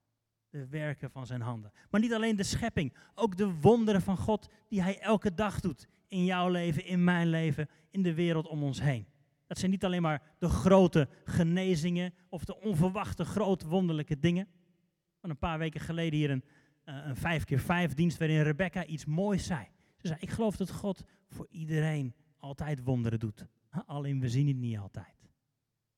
De 0.53 0.67
werken 0.67 1.11
van 1.11 1.25
zijn 1.25 1.41
handen. 1.41 1.71
Maar 1.89 2.01
niet 2.01 2.13
alleen 2.13 2.35
de 2.35 2.43
schepping, 2.43 2.93
ook 3.15 3.37
de 3.37 3.53
wonderen 3.53 4.01
van 4.01 4.17
God 4.17 4.49
die 4.67 4.81
hij 4.81 4.99
elke 4.99 5.33
dag 5.33 5.59
doet. 5.59 5.87
In 6.07 6.25
jouw 6.25 6.49
leven, 6.49 6.85
in 6.85 7.03
mijn 7.03 7.27
leven, 7.27 7.69
in 7.89 8.03
de 8.03 8.13
wereld 8.13 8.47
om 8.47 8.63
ons 8.63 8.81
heen. 8.81 9.07
Dat 9.47 9.57
zijn 9.57 9.71
niet 9.71 9.85
alleen 9.85 10.01
maar 10.01 10.21
de 10.39 10.49
grote 10.49 11.09
genezingen 11.25 12.13
of 12.29 12.45
de 12.45 12.61
onverwachte 12.61 13.25
grote 13.25 13.67
wonderlijke 13.67 14.19
dingen. 14.19 14.47
Van 15.19 15.29
een 15.29 15.37
paar 15.37 15.57
weken 15.57 15.81
geleden 15.81 16.19
hier 16.19 16.29
een, 16.29 16.43
uh, 16.85 17.05
een 17.05 17.15
vijf 17.15 17.43
keer 17.43 17.59
vijf 17.59 17.93
dienst 17.93 18.17
waarin 18.17 18.41
Rebecca 18.41 18.85
iets 18.85 19.05
moois 19.05 19.45
zei. 19.45 19.67
Ze 19.97 20.07
zei, 20.07 20.19
ik 20.19 20.29
geloof 20.29 20.55
dat 20.55 20.71
God 20.71 21.03
voor 21.27 21.47
iedereen 21.49 22.15
altijd 22.37 22.83
wonderen 22.83 23.19
doet. 23.19 23.45
Alleen 23.85 24.19
we 24.19 24.29
zien 24.29 24.47
het 24.47 24.57
niet 24.57 24.77
altijd. 24.77 25.29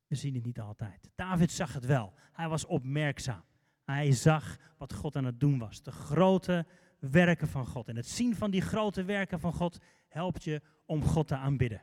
We 0.08 0.16
zien 0.16 0.36
het 0.36 0.46
niet 0.46 0.60
altijd. 0.60 1.10
David 1.16 1.52
zag 1.52 1.74
het 1.74 1.86
wel. 1.86 2.14
Hij 2.32 2.48
was 2.50 2.66
opmerkzaam. 2.66 3.44
Hij 3.86 4.12
zag 4.12 4.58
wat 4.78 4.94
God 4.94 5.16
aan 5.16 5.26
het 5.26 5.40
doen 5.40 5.58
was. 5.58 5.82
De 5.82 5.92
grote 5.92 6.66
werken 7.00 7.48
van 7.48 7.66
God. 7.66 7.88
En 7.88 7.96
het 7.96 8.08
zien 8.08 8.36
van 8.36 8.52
die 8.52 8.62
grote 8.62 9.04
werken 9.04 9.40
van 9.40 9.54
God 9.54 9.78
helpt 10.08 10.44
je 10.44 10.62
om 10.86 11.04
God 11.04 11.28
te 11.28 11.36
aanbidden. 11.36 11.82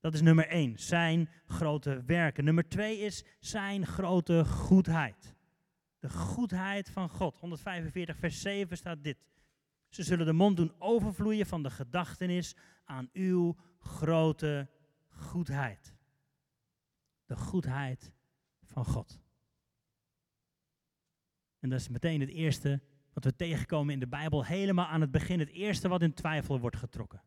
Dat 0.00 0.14
is 0.14 0.20
nummer 0.20 0.48
één, 0.48 0.78
zijn 0.78 1.28
grote 1.46 2.02
werken. 2.06 2.44
Nummer 2.44 2.68
twee 2.68 2.98
is 2.98 3.24
zijn 3.40 3.86
grote 3.86 4.44
goedheid. 4.44 5.34
De 5.98 6.10
goedheid 6.10 6.90
van 6.90 7.08
God. 7.08 7.36
145 7.36 8.16
vers 8.16 8.40
7 8.40 8.76
staat 8.76 9.02
dit. 9.02 9.24
Ze 9.88 10.02
zullen 10.02 10.26
de 10.26 10.32
mond 10.32 10.56
doen 10.56 10.74
overvloeien 10.78 11.46
van 11.46 11.62
de 11.62 11.70
gedachtenis 11.70 12.56
aan 12.84 13.08
uw 13.12 13.56
grote 13.78 14.68
goedheid. 15.08 15.94
De 17.26 17.36
goedheid 17.36 18.12
van 18.62 18.84
God. 18.84 19.20
En 21.62 21.68
dat 21.68 21.80
is 21.80 21.88
meteen 21.88 22.20
het 22.20 22.28
eerste 22.28 22.80
wat 23.12 23.24
we 23.24 23.36
tegenkomen 23.36 23.94
in 23.94 24.00
de 24.00 24.06
Bijbel, 24.06 24.44
helemaal 24.44 24.86
aan 24.86 25.00
het 25.00 25.10
begin, 25.10 25.38
het 25.38 25.50
eerste 25.50 25.88
wat 25.88 26.02
in 26.02 26.14
twijfel 26.14 26.60
wordt 26.60 26.76
getrokken. 26.76 27.22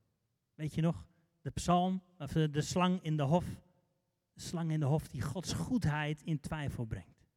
Weet 0.56 0.74
je 0.74 0.82
nog? 0.82 1.08
De 1.42 1.50
psalm, 1.50 2.04
of 2.18 2.32
de, 2.32 2.62
slang 2.62 3.02
in 3.02 3.18
de 3.18 3.24
hof. 3.24 3.46
De 4.34 4.42
slang 4.42 4.72
in 4.72 4.80
de 4.80 4.86
hof 4.86 5.08
die 5.08 5.22
Gods 5.22 5.54
goedheid 5.54 6.22
in 6.22 6.40
twijfel 6.40 6.86
brengt. 6.86 7.28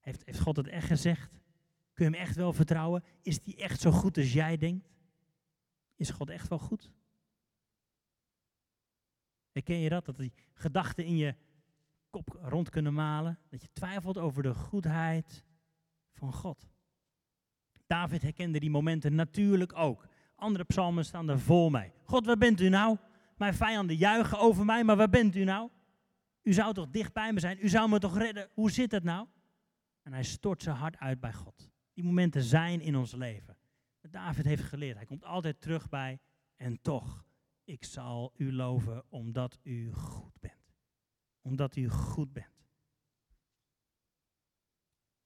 Heeft, 0.00 0.22
heeft 0.24 0.40
God 0.40 0.56
het 0.56 0.66
echt 0.66 0.86
gezegd? 0.86 1.30
Kun 1.92 2.04
je 2.04 2.10
hem 2.10 2.20
echt 2.20 2.36
wel 2.36 2.52
vertrouwen? 2.52 3.04
Is 3.22 3.42
die 3.42 3.56
echt 3.56 3.80
zo 3.80 3.90
goed 3.90 4.16
als 4.16 4.32
jij 4.32 4.56
denkt? 4.56 4.90
Is 5.96 6.10
God 6.10 6.30
echt 6.30 6.48
wel 6.48 6.58
goed? 6.58 6.90
Herken 9.52 9.78
je 9.78 9.88
dat? 9.88 10.04
Dat 10.04 10.16
die 10.16 10.32
gedachten 10.52 11.04
in 11.04 11.16
je 11.16 11.34
kop 12.10 12.38
rond 12.42 12.68
kunnen 12.68 12.94
malen? 12.94 13.38
Dat 13.48 13.62
je 13.62 13.68
twijfelt 13.72 14.18
over 14.18 14.42
de 14.42 14.54
goedheid 14.54 15.48
van 16.20 16.32
God. 16.32 16.68
David 17.86 18.22
herkende 18.22 18.60
die 18.60 18.70
momenten 18.70 19.14
natuurlijk 19.14 19.76
ook. 19.76 20.06
Andere 20.36 20.64
psalmen 20.64 21.04
staan 21.04 21.28
er 21.28 21.40
vol 21.40 21.70
mee. 21.70 21.92
God, 22.04 22.26
waar 22.26 22.38
bent 22.38 22.60
u 22.60 22.68
nou? 22.68 22.96
Mijn 23.36 23.54
vijanden 23.54 23.96
juichen 23.96 24.38
over 24.38 24.64
mij, 24.64 24.84
maar 24.84 24.96
waar 24.96 25.08
bent 25.08 25.36
u 25.36 25.44
nou? 25.44 25.70
U 26.42 26.52
zou 26.52 26.74
toch 26.74 26.90
dicht 26.90 27.12
bij 27.12 27.32
me 27.32 27.40
zijn? 27.40 27.58
U 27.60 27.68
zou 27.68 27.88
me 27.88 27.98
toch 27.98 28.18
redden? 28.18 28.48
Hoe 28.52 28.70
zit 28.70 28.92
het 28.92 29.04
nou? 29.04 29.26
En 30.02 30.12
hij 30.12 30.22
stort 30.22 30.62
zijn 30.62 30.76
hart 30.76 30.96
uit 30.98 31.20
bij 31.20 31.32
God. 31.32 31.70
Die 31.92 32.04
momenten 32.04 32.42
zijn 32.42 32.80
in 32.80 32.96
ons 32.96 33.12
leven. 33.12 33.56
David 34.10 34.44
heeft 34.44 34.62
geleerd. 34.62 34.96
Hij 34.96 35.06
komt 35.06 35.24
altijd 35.24 35.60
terug 35.60 35.88
bij. 35.88 36.20
En 36.56 36.82
toch, 36.82 37.24
ik 37.64 37.84
zal 37.84 38.32
u 38.36 38.52
loven 38.52 39.04
omdat 39.08 39.58
u 39.62 39.92
goed 39.92 40.40
bent. 40.40 40.74
Omdat 41.42 41.76
u 41.76 41.88
goed 41.88 42.32
bent. 42.32 42.59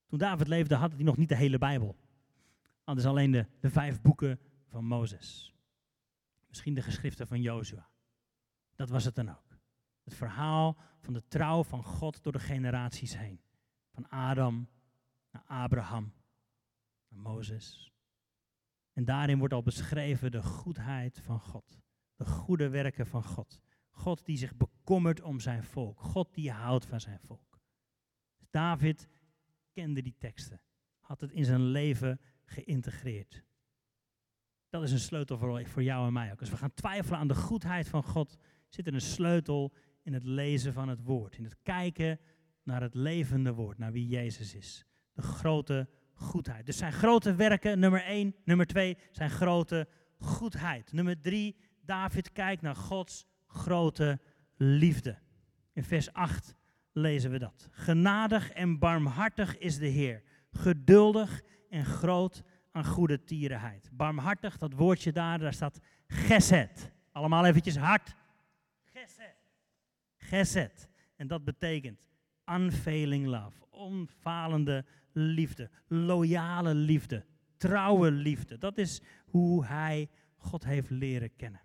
Toen 0.07 0.19
David 0.19 0.47
leefde 0.47 0.75
had 0.75 0.93
hij 0.93 1.03
nog 1.03 1.17
niet 1.17 1.29
de 1.29 1.35
hele 1.35 1.57
Bijbel. 1.57 1.95
Anders 2.83 3.07
alleen 3.07 3.31
de, 3.31 3.45
de 3.59 3.69
vijf 3.69 4.01
boeken 4.01 4.39
van 4.67 4.85
Mozes. 4.85 5.55
Misschien 6.47 6.73
de 6.73 6.81
geschriften 6.81 7.27
van 7.27 7.41
Jozua. 7.41 7.89
Dat 8.75 8.89
was 8.89 9.05
het 9.05 9.15
dan 9.15 9.29
ook. 9.29 9.57
Het 10.03 10.13
verhaal 10.13 10.77
van 10.99 11.13
de 11.13 11.27
trouw 11.27 11.63
van 11.63 11.83
God 11.83 12.23
door 12.23 12.31
de 12.31 12.39
generaties 12.39 13.17
heen. 13.17 13.41
Van 13.91 14.09
Adam 14.09 14.69
naar 15.31 15.43
Abraham, 15.47 16.13
naar 17.07 17.19
Mozes. 17.19 17.93
En 18.93 19.05
daarin 19.05 19.39
wordt 19.39 19.53
al 19.53 19.63
beschreven 19.63 20.31
de 20.31 20.43
goedheid 20.43 21.19
van 21.19 21.39
God. 21.39 21.79
De 22.15 22.25
goede 22.25 22.69
werken 22.69 23.07
van 23.07 23.23
God. 23.23 23.59
God 23.89 24.25
die 24.25 24.37
zich 24.37 24.55
bekommert 24.55 25.21
om 25.21 25.39
zijn 25.39 25.63
volk. 25.63 25.99
God 25.99 26.33
die 26.33 26.51
houdt 26.51 26.85
van 26.85 27.01
zijn 27.01 27.19
volk. 27.19 27.59
David 28.49 29.07
kende 29.75 30.01
die 30.01 30.15
teksten. 30.17 30.61
Had 30.99 31.21
het 31.21 31.31
in 31.31 31.45
zijn 31.45 31.65
leven 31.65 32.19
geïntegreerd. 32.45 33.43
Dat 34.69 34.83
is 34.83 34.91
een 34.91 34.99
sleutel 34.99 35.37
voor, 35.37 35.65
voor 35.65 35.83
jou 35.83 36.07
en 36.07 36.13
mij 36.13 36.31
ook. 36.31 36.39
Als 36.39 36.49
we 36.49 36.57
gaan 36.57 36.73
twijfelen 36.73 37.19
aan 37.19 37.27
de 37.27 37.35
goedheid 37.35 37.87
van 37.87 38.03
God, 38.03 38.37
zit 38.69 38.87
er 38.87 38.93
een 38.93 39.01
sleutel 39.01 39.73
in 40.01 40.13
het 40.13 40.23
lezen 40.23 40.73
van 40.73 40.87
het 40.87 41.03
woord. 41.03 41.37
In 41.37 41.43
het 41.43 41.57
kijken 41.63 42.19
naar 42.63 42.81
het 42.81 42.95
levende 42.95 43.53
woord, 43.53 43.77
naar 43.77 43.91
wie 43.91 44.07
Jezus 44.07 44.55
is. 44.55 44.85
De 45.13 45.21
grote 45.21 45.89
goedheid. 46.13 46.65
Dus 46.65 46.77
zijn 46.77 46.93
grote 46.93 47.35
werken, 47.35 47.79
nummer 47.79 48.03
één. 48.03 48.35
Nummer 48.45 48.65
twee, 48.65 48.97
zijn 49.11 49.29
grote 49.29 49.87
goedheid. 50.17 50.91
Nummer 50.91 51.21
drie, 51.21 51.55
David 51.81 52.31
kijkt 52.31 52.61
naar 52.61 52.75
Gods 52.75 53.25
grote 53.47 54.19
liefde. 54.55 55.19
In 55.73 55.83
vers 55.83 56.13
8 56.13 56.55
lezen 56.95 57.31
we 57.31 57.39
dat. 57.39 57.67
Genadig 57.71 58.51
en 58.51 58.79
barmhartig 58.79 59.57
is 59.57 59.77
de 59.77 59.87
Heer, 59.87 60.23
geduldig 60.51 61.41
en 61.69 61.85
groot 61.85 62.43
aan 62.71 62.85
goede 62.85 63.23
tierenheid. 63.23 63.89
Barmhartig, 63.93 64.57
dat 64.57 64.73
woordje 64.73 65.11
daar, 65.11 65.39
daar 65.39 65.53
staat 65.53 65.79
geset. 66.07 66.91
Allemaal 67.11 67.45
eventjes 67.45 67.77
hard. 67.77 68.15
Geset. 68.83 69.35
Geset. 70.17 70.89
En 71.15 71.27
dat 71.27 71.43
betekent 71.43 71.99
unfailing 72.45 73.25
love, 73.25 73.65
onfalende 73.69 74.85
liefde, 75.11 75.69
loyale 75.87 76.73
liefde, 76.73 77.25
trouwe 77.57 78.11
liefde. 78.11 78.57
Dat 78.57 78.77
is 78.77 79.01
hoe 79.25 79.65
hij 79.65 80.09
God 80.37 80.65
heeft 80.65 80.89
leren 80.89 81.35
kennen. 81.35 81.61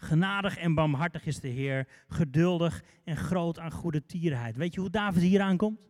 Genadig 0.00 0.56
en 0.56 0.74
barmhartig 0.74 1.26
is 1.26 1.40
de 1.40 1.48
Heer, 1.48 1.88
geduldig 2.08 2.82
en 3.04 3.16
groot 3.16 3.58
aan 3.58 3.70
goede 3.70 4.06
tierenheid. 4.06 4.56
Weet 4.56 4.74
je 4.74 4.80
hoe 4.80 4.90
David 4.90 5.22
hier 5.22 5.40
aankomt? 5.40 5.80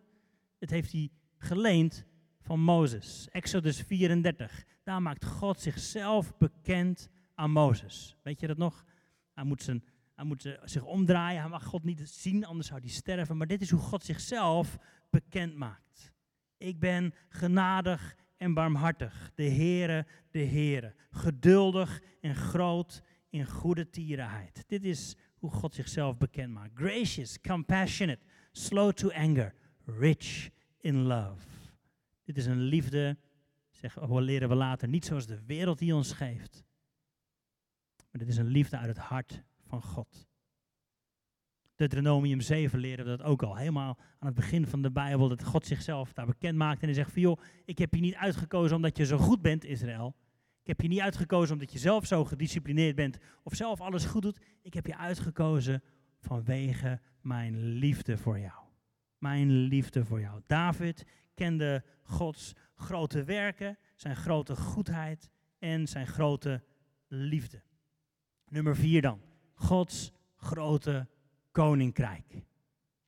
Het 0.59 0.71
heeft 0.71 0.93
hij 0.93 1.11
geleend 1.39 2.05
van 2.41 2.61
Mozes. 2.61 3.29
Exodus 3.31 3.81
34. 3.83 4.65
Daar 4.83 5.03
maakt 5.03 5.25
God 5.25 5.61
zichzelf 5.61 6.37
bekend 6.39 7.09
aan 7.35 7.51
Mozes. 7.51 8.17
Weet 8.23 8.41
je 8.41 8.47
dat 8.47 8.57
nog? 8.57 8.85
Hij 9.35 9.45
moet, 9.45 9.63
zijn, 9.63 9.85
hij 10.15 10.25
moet 10.25 10.59
zich 10.65 10.85
omdraaien. 10.85 11.41
Hij 11.41 11.51
mag 11.51 11.65
God 11.65 11.85
niet 11.85 12.09
zien, 12.09 12.47
anders 12.47 12.69
zou 12.69 12.81
hij 12.81 12.91
sterven. 12.91 13.37
Maar 13.37 13.47
dit 13.47 13.61
is 13.61 13.71
hoe 13.71 13.81
God 13.81 14.05
zichzelf 14.05 14.79
bekend 15.11 15.57
maakt. 15.57 16.13
Ik 16.57 16.79
ben 16.79 17.15
genadig 17.29 18.17
en 18.37 18.55
barmhartig. 18.55 19.31
De 19.35 19.51
Heere, 19.51 20.07
de 20.31 20.45
Heere. 20.45 20.95
Geduldig 21.11 22.03
en 22.21 22.35
groot 22.35 23.03
in 23.31 23.47
goede 23.47 23.91
tierenheid. 23.91 24.65
Dit 24.67 24.85
is 24.85 25.17
hoe 25.35 25.51
God 25.51 25.75
zichzelf 25.75 26.17
bekend 26.17 26.53
maakt. 26.53 26.71
Gracious, 26.75 27.41
compassionate, 27.41 28.21
slow 28.53 28.93
to 28.93 29.11
anger, 29.11 29.55
rich 29.85 30.51
in 30.81 31.03
love. 31.03 31.47
Dit 32.25 32.37
is 32.37 32.47
een 32.47 32.61
liefde, 32.61 33.17
zeggen 33.71 34.15
we, 34.15 34.21
leren 34.21 34.49
we 34.49 34.55
later, 34.55 34.89
niet 34.89 35.05
zoals 35.05 35.27
de 35.27 35.41
wereld 35.47 35.79
die 35.79 35.95
ons 35.95 36.13
geeft. 36.13 36.65
Maar 37.97 38.21
dit 38.21 38.29
is 38.29 38.37
een 38.37 38.47
liefde 38.47 38.77
uit 38.77 38.89
het 38.89 38.99
hart 38.99 39.43
van 39.67 39.83
God. 39.83 40.29
Deuteronomium 41.75 42.41
7 42.41 42.79
leren 42.79 43.05
we 43.05 43.17
dat 43.17 43.23
ook 43.27 43.43
al. 43.43 43.57
Helemaal 43.57 43.99
aan 44.19 44.27
het 44.27 44.35
begin 44.35 44.67
van 44.67 44.83
de 44.83 44.91
Bijbel, 44.91 45.29
dat 45.29 45.45
God 45.45 45.67
zichzelf 45.67 46.13
daar 46.13 46.27
bekend 46.27 46.57
maakt. 46.57 46.81
En 46.81 46.87
hij 46.87 46.95
zegt 46.95 47.13
van 47.13 47.23
joh, 47.23 47.41
ik 47.65 47.79
heb 47.79 47.95
je 47.95 48.01
niet 48.01 48.15
uitgekozen 48.15 48.77
omdat 48.77 48.97
je 48.97 49.07
zo 49.07 49.19
goed 49.19 49.43
bent, 49.43 49.65
Israël. 49.65 50.15
Ik 50.69 50.75
heb 50.77 50.83
je 50.83 50.95
niet 50.95 51.05
uitgekozen 51.05 51.53
omdat 51.53 51.73
je 51.73 51.79
zelf 51.79 52.07
zo 52.07 52.25
gedisciplineerd 52.25 52.97
bent 52.97 53.19
of 53.43 53.55
zelf 53.55 53.81
alles 53.81 54.05
goed 54.05 54.23
doet. 54.23 54.41
Ik 54.63 54.75
heb 54.75 54.87
je 54.87 54.97
uitgekozen 54.97 55.83
vanwege 56.21 57.01
mijn 57.21 57.59
liefde 57.65 58.19
voor 58.19 58.39
jou. 58.39 58.65
Mijn 59.19 59.51
liefde 59.51 60.05
voor 60.05 60.21
jou. 60.21 60.43
David 60.47 61.07
kende 61.35 61.85
Gods 62.03 62.53
grote 62.75 63.25
werken, 63.25 63.79
zijn 63.95 64.17
grote 64.17 64.57
goedheid 64.57 65.31
en 65.59 65.87
zijn 65.87 66.07
grote 66.07 66.63
liefde. 67.07 67.63
Nummer 68.49 68.77
vier 68.77 69.03
dan. 69.03 69.21
Gods 69.55 70.13
grote 70.37 71.09
koninkrijk. 71.51 72.45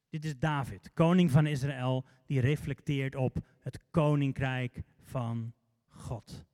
Dit 0.09 0.25
is 0.25 0.39
David, 0.39 0.91
koning 0.95 1.31
van 1.31 1.47
Israël, 1.47 2.05
die 2.27 2.41
reflecteert 2.41 3.15
op 3.15 3.37
het 3.59 3.79
koninkrijk 3.91 4.83
van 5.01 5.53
God. 5.89 6.49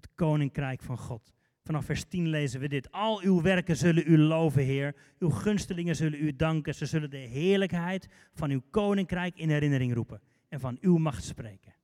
Het 0.00 0.10
koninkrijk 0.14 0.82
van 0.82 0.98
God. 0.98 1.32
Vanaf 1.64 1.84
vers 1.84 2.04
10 2.04 2.28
lezen 2.28 2.60
we 2.60 2.68
dit. 2.68 2.92
Al 2.92 3.20
uw 3.20 3.42
werken 3.42 3.76
zullen 3.76 4.02
u 4.06 4.18
loven, 4.18 4.62
Heer. 4.62 4.94
Uw 5.18 5.30
gunstelingen 5.30 5.96
zullen 5.96 6.24
u 6.24 6.36
danken. 6.36 6.74
Ze 6.74 6.86
zullen 6.86 7.10
de 7.10 7.16
heerlijkheid 7.16 8.08
van 8.34 8.50
uw 8.50 8.62
koninkrijk 8.70 9.36
in 9.36 9.50
herinnering 9.50 9.94
roepen 9.94 10.20
en 10.48 10.60
van 10.60 10.78
uw 10.80 10.96
macht 10.96 11.24
spreken. 11.24 11.74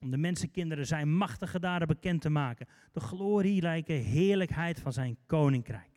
Om 0.00 0.10
de 0.10 0.16
mensenkinderen 0.16 0.86
zijn 0.86 1.16
machtige 1.16 1.60
daden 1.60 1.88
bekend 1.88 2.20
te 2.20 2.30
maken. 2.30 2.66
De 2.92 3.00
glorierijke 3.00 3.92
heerlijkheid 3.92 4.80
van 4.80 4.92
zijn 4.92 5.16
koninkrijk. 5.26 5.90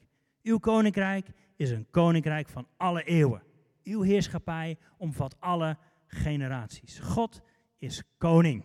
Uw 0.44 0.58
koninkrijk 0.58 1.28
is 1.56 1.72
een 1.72 1.88
koninkrijk 1.92 2.50
van 2.50 2.68
alle 2.78 3.04
eeuwen. 3.04 3.44
Uw 3.84 4.02
heerschappij 4.02 4.78
omvat 4.98 5.40
alle 5.40 5.78
generaties. 6.08 7.00
God 7.00 7.42
is 7.78 8.04
koning. 8.18 8.64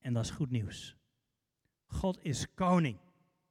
En 0.00 0.12
dat 0.12 0.24
is 0.24 0.30
goed 0.30 0.50
nieuws. 0.50 0.97
God 1.88 2.18
is 2.22 2.54
koning. 2.54 2.98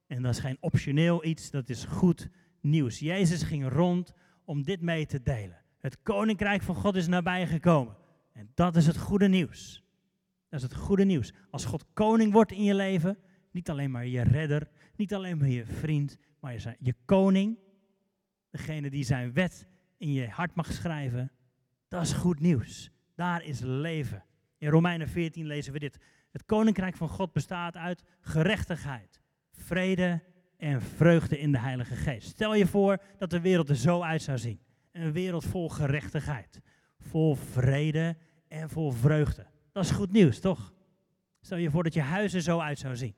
En 0.06 0.22
dat 0.22 0.34
is 0.34 0.40
geen 0.40 0.56
optioneel 0.60 1.24
iets, 1.24 1.50
dat 1.50 1.68
is 1.68 1.84
goed 1.84 2.28
nieuws. 2.60 2.98
Jezus 2.98 3.42
ging 3.42 3.68
rond 3.68 4.12
om 4.44 4.62
dit 4.62 4.80
mee 4.80 5.06
te 5.06 5.22
delen. 5.22 5.62
Het 5.78 6.02
koninkrijk 6.02 6.62
van 6.62 6.74
God 6.74 6.96
is 6.96 7.06
nabij 7.06 7.46
gekomen. 7.46 7.96
En 8.32 8.50
dat 8.54 8.76
is 8.76 8.86
het 8.86 8.98
goede 8.98 9.28
nieuws. 9.28 9.84
Dat 10.48 10.60
is 10.60 10.62
het 10.62 10.74
goede 10.74 11.04
nieuws. 11.04 11.32
Als 11.50 11.64
God 11.64 11.84
koning 11.92 12.32
wordt 12.32 12.52
in 12.52 12.64
je 12.64 12.74
leven, 12.74 13.18
niet 13.50 13.70
alleen 13.70 13.90
maar 13.90 14.06
je 14.06 14.22
redder, 14.22 14.68
niet 14.96 15.14
alleen 15.14 15.38
maar 15.38 15.48
je 15.48 15.66
vriend, 15.66 16.18
maar 16.40 16.52
je, 16.52 16.76
je 16.78 16.94
koning, 17.04 17.58
degene 18.50 18.90
die 18.90 19.04
zijn 19.04 19.32
wet 19.32 19.66
in 19.96 20.12
je 20.12 20.28
hart 20.28 20.54
mag 20.54 20.72
schrijven, 20.72 21.32
dat 21.88 22.02
is 22.02 22.12
goed 22.12 22.40
nieuws. 22.40 22.90
Daar 23.14 23.44
is 23.44 23.60
leven. 23.60 24.24
In 24.58 24.68
Romeinen 24.68 25.08
14 25.08 25.46
lezen 25.46 25.72
we 25.72 25.78
dit. 25.78 25.98
Het 26.30 26.44
koninkrijk 26.44 26.96
van 26.96 27.08
God 27.08 27.32
bestaat 27.32 27.76
uit 27.76 28.02
gerechtigheid, 28.20 29.22
vrede 29.52 30.22
en 30.56 30.82
vreugde 30.82 31.38
in 31.38 31.52
de 31.52 31.58
Heilige 31.58 31.94
Geest. 31.94 32.28
Stel 32.28 32.54
je 32.54 32.66
voor 32.66 33.02
dat 33.18 33.30
de 33.30 33.40
wereld 33.40 33.68
er 33.68 33.76
zo 33.76 34.02
uit 34.02 34.22
zou 34.22 34.38
zien. 34.38 34.60
Een 34.92 35.12
wereld 35.12 35.44
vol 35.44 35.68
gerechtigheid, 35.68 36.60
vol 36.98 37.34
vrede 37.34 38.16
en 38.48 38.70
vol 38.70 38.90
vreugde. 38.90 39.46
Dat 39.72 39.84
is 39.84 39.90
goed 39.90 40.12
nieuws, 40.12 40.40
toch? 40.40 40.74
Stel 41.40 41.58
je 41.58 41.70
voor 41.70 41.82
dat 41.82 41.94
je 41.94 42.00
huis 42.00 42.34
er 42.34 42.40
zo 42.40 42.58
uit 42.58 42.78
zou 42.78 42.96
zien. 42.96 43.14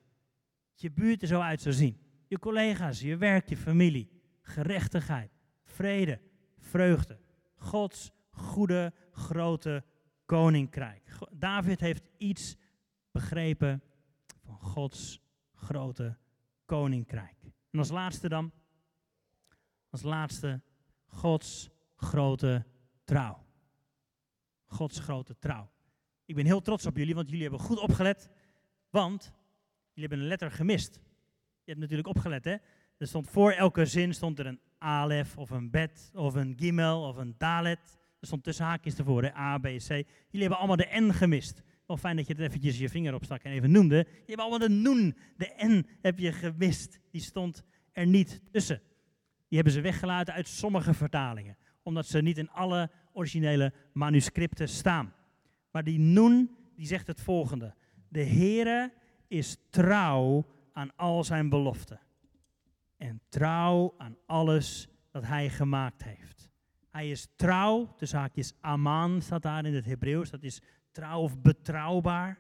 Dat 0.70 0.80
je 0.80 0.90
buurt 0.90 1.22
er 1.22 1.28
zo 1.28 1.40
uit 1.40 1.60
zou 1.60 1.74
zien. 1.74 2.00
je 2.26 2.38
collega's, 2.38 3.00
je 3.00 3.16
werk, 3.16 3.48
je 3.48 3.56
familie, 3.56 4.10
gerechtigheid, 4.42 5.30
vrede, 5.62 6.20
vreugde. 6.58 7.18
Gods 7.56 8.10
goede, 8.30 8.92
grote 9.12 9.84
koninkrijk. 10.26 11.02
David 11.30 11.80
heeft 11.80 12.08
iets 12.16 12.56
begrepen 13.10 13.82
van 14.44 14.60
Gods 14.60 15.20
grote 15.54 16.16
koninkrijk. 16.64 17.36
En 17.70 17.78
als 17.78 17.90
laatste 17.90 18.28
dan, 18.28 18.52
als 19.90 20.02
laatste, 20.02 20.60
Gods 21.06 21.70
grote 21.96 22.66
trouw. 23.04 23.44
Gods 24.66 24.98
grote 24.98 25.38
trouw. 25.38 25.70
Ik 26.24 26.34
ben 26.34 26.44
heel 26.44 26.60
trots 26.60 26.86
op 26.86 26.96
jullie, 26.96 27.14
want 27.14 27.28
jullie 27.28 27.42
hebben 27.42 27.60
goed 27.60 27.78
opgelet. 27.78 28.30
Want 28.90 29.32
jullie 29.92 30.08
hebben 30.08 30.18
een 30.18 30.26
letter 30.26 30.50
gemist. 30.50 30.94
Je 31.64 31.70
hebt 31.70 31.78
natuurlijk 31.78 32.08
opgelet, 32.08 32.44
hè? 32.44 32.56
Er 32.96 33.06
stond 33.06 33.30
voor 33.30 33.52
elke 33.52 33.86
zin 33.86 34.14
stond 34.14 34.38
er 34.38 34.46
een 34.46 34.60
alef 34.78 35.36
of 35.36 35.50
een 35.50 35.70
bet 35.70 36.10
of 36.14 36.34
een 36.34 36.54
gimel 36.58 37.02
of 37.02 37.16
een 37.16 37.34
dalet. 37.38 37.98
Er 38.20 38.26
stond 38.26 38.44
tussen 38.44 38.64
haakjes 38.64 38.96
ervoor, 38.96 39.22
hè? 39.22 39.36
A, 39.36 39.58
B, 39.58 39.62
C. 39.62 39.88
Jullie 39.88 40.06
hebben 40.30 40.58
allemaal 40.58 40.76
de 40.76 41.00
N 41.00 41.12
gemist. 41.12 41.62
Wel 41.90 41.98
fijn 41.98 42.16
dat 42.16 42.26
je 42.26 42.35
er 42.35 42.40
eventjes 42.40 42.79
je 42.79 42.88
vinger 42.88 43.14
op 43.14 43.24
stak 43.24 43.42
en 43.42 43.53
even 43.53 43.70
noemde. 43.70 43.96
Je 43.96 44.22
hebt 44.26 44.40
allemaal 44.40 44.59
de 44.59 44.68
noen, 44.68 45.16
de 45.37 45.53
N 45.57 45.87
heb 46.00 46.18
je 46.18 46.33
gemist. 46.33 47.00
Die 47.11 47.20
stond 47.20 47.64
er 47.92 48.07
niet 48.07 48.40
tussen. 48.50 48.81
Die 49.48 49.57
hebben 49.57 49.72
ze 49.72 49.81
weggelaten 49.81 50.35
uit 50.35 50.48
sommige 50.48 50.94
vertalingen. 50.94 51.57
Omdat 51.83 52.07
ze 52.07 52.22
niet 52.22 52.38
in 52.38 52.50
alle 52.50 52.90
originele 53.12 53.72
manuscripten 53.92 54.68
staan. 54.68 55.14
Maar 55.70 55.85
die 55.85 55.98
noen, 55.98 56.57
die 56.76 56.87
zegt 56.87 57.07
het 57.07 57.20
volgende. 57.20 57.74
De 58.09 58.24
Heere 58.24 58.92
is 59.29 59.57
trouw 59.70 60.46
aan 60.72 60.96
al 60.96 61.24
zijn 61.24 61.48
beloften. 61.48 62.00
En 62.96 63.20
trouw 63.29 63.94
aan 63.98 64.16
alles 64.26 64.88
dat 65.11 65.24
hij 65.24 65.48
gemaakt 65.48 66.03
heeft. 66.03 66.50
Hij 66.90 67.11
is 67.11 67.29
trouw, 67.37 67.94
de 67.98 68.07
zaakjes 68.07 68.53
aman 68.61 69.22
staat 69.22 69.42
daar 69.42 69.64
in 69.64 69.74
het 69.74 69.85
Hebreeuws. 69.85 70.31
Dat 70.31 70.42
is 70.42 70.62
trouw 70.90 71.20
of 71.20 71.40
betrouwbaar. 71.40 72.38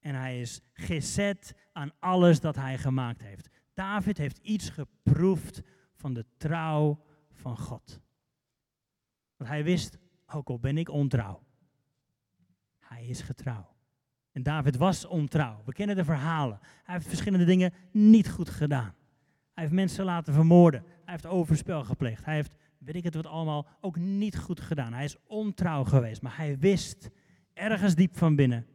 En 0.00 0.14
hij 0.14 0.40
is 0.40 0.60
gezet 0.72 1.54
aan 1.72 1.92
alles 1.98 2.40
dat 2.40 2.56
hij 2.56 2.78
gemaakt 2.78 3.22
heeft. 3.22 3.48
David 3.74 4.18
heeft 4.18 4.38
iets 4.38 4.68
geproefd 4.68 5.62
van 5.94 6.14
de 6.14 6.26
trouw 6.36 7.04
van 7.32 7.58
God. 7.58 8.00
Want 9.36 9.50
hij 9.50 9.64
wist, 9.64 9.98
ook 10.26 10.48
al 10.48 10.58
ben 10.58 10.78
ik 10.78 10.88
ontrouw, 10.88 11.42
hij 12.78 13.04
is 13.04 13.20
getrouw. 13.20 13.72
En 14.32 14.42
David 14.42 14.76
was 14.76 15.04
ontrouw. 15.04 15.62
We 15.64 15.72
kennen 15.72 15.96
de 15.96 16.04
verhalen. 16.04 16.58
Hij 16.60 16.94
heeft 16.94 17.06
verschillende 17.06 17.44
dingen 17.44 17.72
niet 17.90 18.30
goed 18.30 18.50
gedaan. 18.50 18.94
Hij 19.52 19.62
heeft 19.62 19.72
mensen 19.72 20.04
laten 20.04 20.34
vermoorden. 20.34 20.80
Hij 20.80 21.12
heeft 21.12 21.26
overspel 21.26 21.84
gepleegd. 21.84 22.24
Hij 22.24 22.34
heeft, 22.34 22.54
weet 22.78 22.94
ik 22.94 23.04
het 23.04 23.14
wat 23.14 23.26
allemaal, 23.26 23.66
ook 23.80 23.96
niet 23.96 24.38
goed 24.38 24.60
gedaan. 24.60 24.92
Hij 24.92 25.04
is 25.04 25.16
ontrouw 25.26 25.84
geweest. 25.84 26.22
Maar 26.22 26.36
hij 26.36 26.58
wist 26.58 27.10
ergens 27.54 27.94
diep 27.94 28.16
van 28.16 28.36
binnen, 28.36 28.66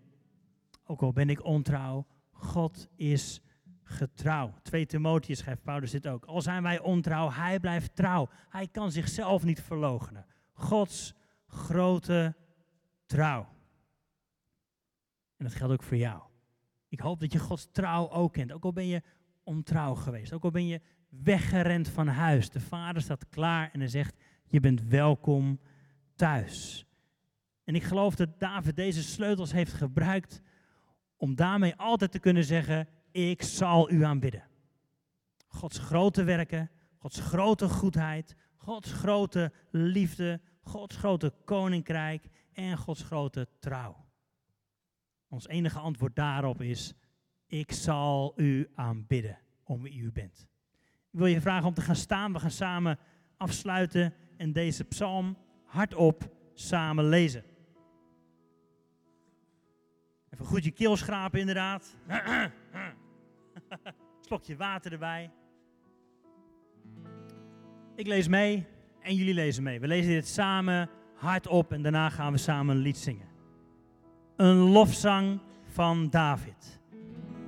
ook 0.85 1.01
al 1.01 1.13
ben 1.13 1.29
ik 1.29 1.43
ontrouw, 1.43 2.07
God 2.31 2.89
is 2.95 3.41
getrouw. 3.83 4.53
2 4.61 4.85
Timotheus 4.85 5.39
schrijft 5.39 5.63
Paulus 5.63 5.91
dit 5.91 6.07
ook. 6.07 6.25
Al 6.25 6.41
zijn 6.41 6.63
wij 6.63 6.79
ontrouw, 6.79 7.31
hij 7.31 7.59
blijft 7.59 7.95
trouw. 7.95 8.29
Hij 8.49 8.67
kan 8.67 8.91
zichzelf 8.91 9.43
niet 9.43 9.61
verloochenen. 9.61 10.25
Gods 10.53 11.13
grote 11.47 12.35
trouw. 13.05 13.47
En 15.37 15.45
dat 15.45 15.53
geldt 15.53 15.73
ook 15.73 15.83
voor 15.83 15.97
jou. 15.97 16.21
Ik 16.87 16.99
hoop 16.99 17.19
dat 17.19 17.31
je 17.31 17.39
Gods 17.39 17.67
trouw 17.71 18.09
ook 18.09 18.33
kent. 18.33 18.51
Ook 18.51 18.63
al 18.63 18.73
ben 18.73 18.87
je 18.87 19.01
ontrouw 19.43 19.95
geweest. 19.95 20.33
Ook 20.33 20.43
al 20.43 20.51
ben 20.51 20.67
je 20.67 20.81
weggerend 21.09 21.87
van 21.87 22.07
huis. 22.07 22.49
De 22.49 22.59
vader 22.59 23.01
staat 23.01 23.29
klaar 23.29 23.69
en 23.71 23.79
hij 23.79 23.89
zegt, 23.89 24.15
je 24.45 24.59
bent 24.59 24.81
welkom 24.83 25.59
thuis. 26.15 26.87
En 27.69 27.75
ik 27.75 27.83
geloof 27.83 28.15
dat 28.15 28.39
David 28.39 28.75
deze 28.75 29.03
sleutels 29.03 29.51
heeft 29.51 29.73
gebruikt 29.73 30.41
om 31.17 31.35
daarmee 31.35 31.75
altijd 31.75 32.11
te 32.11 32.19
kunnen 32.19 32.43
zeggen, 32.43 32.87
ik 33.11 33.41
zal 33.41 33.91
u 33.91 34.03
aanbidden. 34.03 34.43
Gods 35.47 35.79
grote 35.79 36.23
werken, 36.23 36.71
Gods 36.97 37.19
grote 37.19 37.69
goedheid, 37.69 38.35
Gods 38.55 38.91
grote 38.91 39.51
liefde, 39.71 40.41
Gods 40.61 40.95
grote 40.95 41.33
koninkrijk 41.45 42.29
en 42.53 42.77
Gods 42.77 43.03
grote 43.03 43.47
trouw. 43.59 44.05
Ons 45.27 45.47
enige 45.47 45.79
antwoord 45.79 46.15
daarop 46.15 46.61
is, 46.61 46.93
ik 47.47 47.71
zal 47.71 48.33
u 48.35 48.69
aanbidden 48.75 49.39
om 49.63 49.81
wie 49.81 49.99
u 49.99 50.11
bent. 50.11 50.47
Ik 51.11 51.19
wil 51.19 51.27
je 51.27 51.41
vragen 51.41 51.67
om 51.67 51.73
te 51.73 51.81
gaan 51.81 51.95
staan. 51.95 52.33
We 52.33 52.39
gaan 52.39 52.51
samen 52.51 52.99
afsluiten 53.37 54.13
en 54.37 54.53
deze 54.53 54.83
psalm 54.83 55.37
hardop 55.63 56.35
samen 56.53 57.05
lezen. 57.09 57.43
Even 60.29 60.45
goed 60.45 60.63
je 60.63 60.71
keel 60.71 60.97
schrapen 60.97 61.39
inderdaad. 61.39 61.95
Slokje 64.27 64.55
water 64.55 64.91
erbij. 64.91 65.31
Ik 67.95 68.07
lees 68.07 68.27
mee 68.27 68.65
en 69.01 69.15
jullie 69.15 69.33
lezen 69.33 69.63
mee. 69.63 69.79
We 69.79 69.87
lezen 69.87 70.11
dit 70.11 70.27
samen 70.27 70.89
hardop 71.15 71.71
en 71.71 71.81
daarna 71.81 72.09
gaan 72.09 72.31
we 72.31 72.37
samen 72.37 72.75
een 72.75 72.81
lied 72.81 72.97
zingen 72.97 73.29
een 74.39 74.57
lofzang 74.57 75.39
van 75.65 76.09
David. 76.09 76.79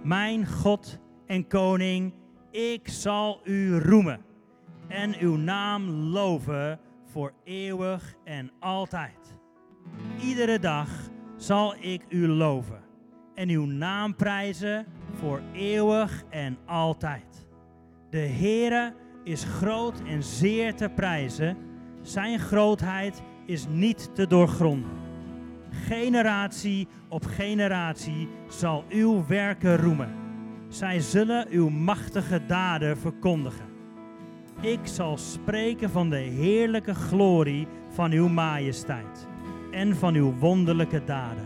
Mijn 0.03 0.47
God 0.47 0.99
en 1.25 1.47
koning, 1.47 2.13
ik 2.51 2.87
zal 2.87 3.41
u 3.43 3.77
roemen 3.77 4.21
en 4.87 5.15
uw 5.19 5.35
naam 5.35 5.89
loven 5.89 6.79
voor 7.05 7.33
eeuwig 7.43 8.15
en 8.23 8.51
altijd. 8.59 9.37
Iedere 10.21 10.59
dag 10.59 10.89
zal 11.41 11.75
ik 11.79 12.01
u 12.09 12.27
loven 12.27 12.79
en 13.35 13.49
uw 13.49 13.65
naam 13.65 14.15
prijzen 14.15 14.85
voor 15.13 15.41
eeuwig 15.53 16.23
en 16.29 16.57
altijd. 16.65 17.47
De 18.09 18.17
Heere 18.17 18.93
is 19.23 19.43
groot 19.43 20.01
en 20.07 20.23
zeer 20.23 20.75
te 20.75 20.89
prijzen. 20.89 21.57
Zijn 22.01 22.39
grootheid 22.39 23.21
is 23.45 23.65
niet 23.67 24.15
te 24.15 24.27
doorgronden. 24.27 24.91
Generatie 25.69 26.87
op 27.09 27.25
generatie 27.25 28.29
zal 28.49 28.83
uw 28.89 29.25
werken 29.27 29.77
roemen. 29.77 30.15
Zij 30.67 30.99
zullen 30.99 31.47
uw 31.49 31.69
machtige 31.69 32.45
daden 32.45 32.97
verkondigen. 32.97 33.69
Ik 34.59 34.79
zal 34.83 35.17
spreken 35.17 35.89
van 35.89 36.09
de 36.09 36.15
heerlijke 36.15 36.95
glorie 36.95 37.67
van 37.89 38.11
uw 38.11 38.27
majesteit 38.27 39.29
en 39.71 39.95
van 39.95 40.15
uw 40.15 40.33
wonderlijke 40.39 41.01
daden. 41.05 41.45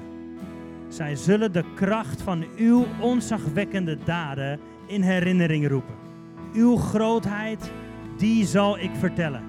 Zij 0.87 1.15
zullen 1.15 1.51
de 1.51 1.63
kracht 1.75 2.21
van 2.21 2.45
uw 2.57 2.85
onzagwekkende 2.99 3.97
daden 4.03 4.59
in 4.85 5.01
herinnering 5.01 5.67
roepen. 5.67 5.95
Uw 6.53 6.75
grootheid, 6.75 7.71
die 8.17 8.45
zal 8.45 8.79
ik 8.79 8.91
vertellen. 8.99 9.43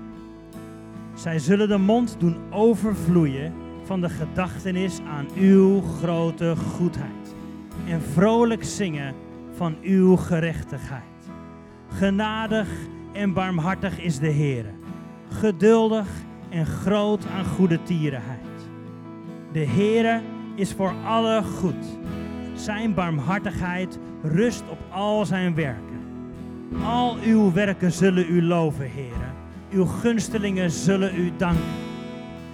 Zij 1.14 1.38
zullen 1.38 1.68
de 1.68 1.78
mond 1.78 2.16
doen 2.18 2.36
overvloeien 2.50 3.52
van 3.84 4.00
de 4.00 4.08
gedachtenis 4.08 5.00
aan 5.00 5.26
uw 5.36 5.80
grote 5.80 6.56
goedheid 6.56 7.34
en 7.88 8.02
vrolijk 8.02 8.64
zingen 8.64 9.14
van 9.56 9.76
uw 9.82 10.16
gerechtigheid. 10.16 11.02
Genadig 11.88 12.68
en 13.12 13.32
barmhartig 13.32 13.98
is 13.98 14.18
de 14.18 14.28
Heer, 14.28 14.64
geduldig 15.30 16.08
en 16.48 16.66
groot 16.66 17.26
aan 17.26 17.44
goede 17.44 17.82
tierenheid. 17.82 18.55
De 19.52 19.66
Heere 19.66 20.20
is 20.54 20.72
voor 20.72 20.94
alle 21.04 21.42
goed. 21.42 21.98
Zijn 22.54 22.94
barmhartigheid 22.94 23.98
rust 24.22 24.62
op 24.70 24.78
al 24.90 25.26
zijn 25.26 25.54
werken. 25.54 26.00
Al 26.84 27.16
uw 27.24 27.52
werken 27.52 27.92
zullen 27.92 28.26
u 28.30 28.42
loven, 28.42 28.90
Heere. 28.92 29.34
Uw 29.70 29.84
gunstelingen 29.84 30.70
zullen 30.70 31.20
u 31.20 31.32
danken. 31.36 31.64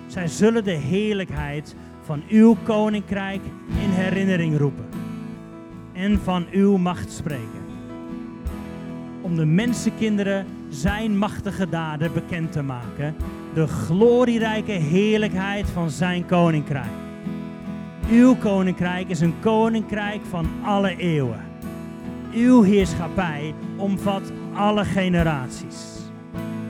Zij 0.06 0.28
zullen 0.28 0.64
de 0.64 0.70
heerlijkheid 0.70 1.76
van 2.04 2.22
uw 2.28 2.56
koninkrijk 2.62 3.42
in 3.68 3.90
herinnering 3.90 4.58
roepen 4.58 4.88
en 5.92 6.18
van 6.18 6.46
uw 6.50 6.76
macht 6.76 7.12
spreken. 7.12 7.62
Om 9.20 9.36
de 9.36 9.44
mensenkinderen 9.44 10.46
zijn 10.68 11.18
machtige 11.18 11.68
daden 11.68 12.12
bekend 12.12 12.52
te 12.52 12.62
maken, 12.62 13.14
de 13.54 13.66
glorierijke 13.66 14.72
heerlijkheid 14.72 15.66
van 15.70 15.90
zijn 15.90 16.26
koninkrijk. 16.26 16.90
Uw 18.10 18.36
koninkrijk 18.36 19.08
is 19.08 19.20
een 19.20 19.34
koninkrijk 19.40 20.20
van 20.30 20.46
alle 20.64 20.96
eeuwen. 20.96 21.40
Uw 22.34 22.62
heerschappij 22.62 23.54
omvat 23.76 24.32
alle 24.54 24.84
generaties. 24.84 26.10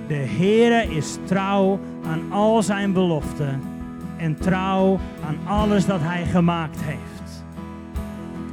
De 0.07 0.15
Heere 0.15 0.95
is 0.95 1.19
trouw 1.25 1.81
aan 2.07 2.33
al 2.33 2.63
zijn 2.63 2.93
beloften 2.93 3.61
en 4.17 4.37
trouw 4.37 4.99
aan 5.27 5.39
alles 5.47 5.87
dat 5.87 6.01
hij 6.01 6.25
gemaakt 6.25 6.81
heeft. 6.83 7.45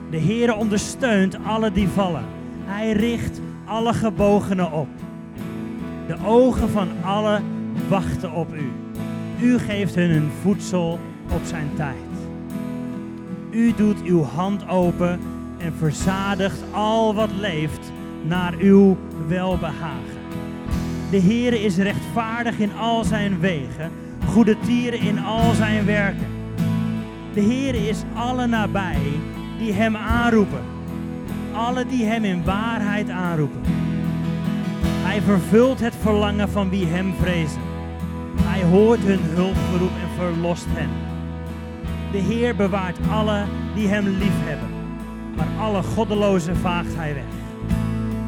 De 0.10 0.20
Heere 0.20 0.56
ondersteunt 0.56 1.38
alle 1.46 1.72
die 1.72 1.88
vallen. 1.88 2.26
Hij 2.66 2.92
richt 2.92 3.42
alle 3.66 3.94
gebogenen 3.94 4.72
op. 4.72 4.88
De 6.08 6.16
ogen 6.26 6.70
van 6.70 6.88
allen 7.04 7.44
wachten 7.88 8.32
op 8.32 8.54
u. 8.54 8.72
U 9.42 9.58
geeft 9.58 9.96
hun 9.96 10.10
hun 10.10 10.30
voedsel 10.42 11.00
op 11.32 11.42
zijn 11.44 11.70
tijd. 11.76 11.96
U 13.52 13.74
doet 13.76 14.04
uw 14.04 14.24
hand 14.24 14.68
open 14.68 15.20
en 15.58 15.74
verzadigt 15.78 16.64
al 16.72 17.14
wat 17.14 17.32
leeft 17.40 17.92
naar 18.24 18.54
uw 18.58 18.98
welbehagen. 19.28 20.20
De 21.12 21.22
Heere 21.22 21.64
is 21.64 21.78
rechtvaardig 21.78 22.60
in 22.60 22.74
al 22.74 23.04
zijn 23.04 23.40
wegen, 23.40 23.92
goede 24.26 24.56
tieren 24.60 25.00
in 25.00 25.20
al 25.20 25.54
zijn 25.54 25.86
werken. 25.86 26.28
De 27.34 27.42
Heere 27.42 27.88
is 27.88 28.04
alle 28.14 28.48
nabij 28.48 29.02
die 29.58 29.74
hem 29.74 29.96
aanroepen, 29.96 30.64
alle 31.54 31.86
die 31.86 32.06
hem 32.06 32.24
in 32.24 32.44
waarheid 32.44 33.10
aanroepen. 33.10 33.79
Hij 35.10 35.22
vervult 35.22 35.80
het 35.80 35.96
verlangen 36.02 36.50
van 36.50 36.70
wie 36.70 36.86
hem 36.86 37.14
vrezen. 37.22 37.62
Hij 38.42 38.64
hoort 38.64 39.00
hun 39.00 39.20
hulpgeroep 39.22 39.92
en 40.02 40.10
verlost 40.18 40.66
hen. 40.68 40.90
De 42.12 42.18
Heer 42.18 42.56
bewaart 42.56 42.98
alle 43.12 43.46
die 43.76 43.88
hem 43.88 44.08
liefhebben, 44.08 44.70
maar 45.36 45.48
alle 45.60 45.84
goddelozen 45.84 46.58
vaagt 46.58 46.96
hij 46.96 47.14
weg. 47.14 47.24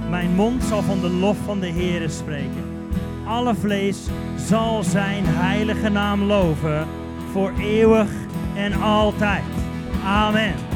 Mijn 0.10 0.36
mond 0.36 0.63
zal 0.63 0.82
van 0.82 1.00
de 1.00 1.10
lof 1.10 1.38
van 1.46 1.60
de 1.60 1.70
Heere 1.70 2.10
spreken. 2.10 2.63
Alle 3.26 3.56
vlees 3.56 4.08
zal 4.36 4.84
zijn 4.84 5.24
heilige 5.26 5.89
naam 5.89 6.24
loven 6.24 6.88
voor 7.32 7.52
eeuwig 7.60 8.10
en 8.56 8.82
altijd. 8.82 9.44
Amen. 10.06 10.71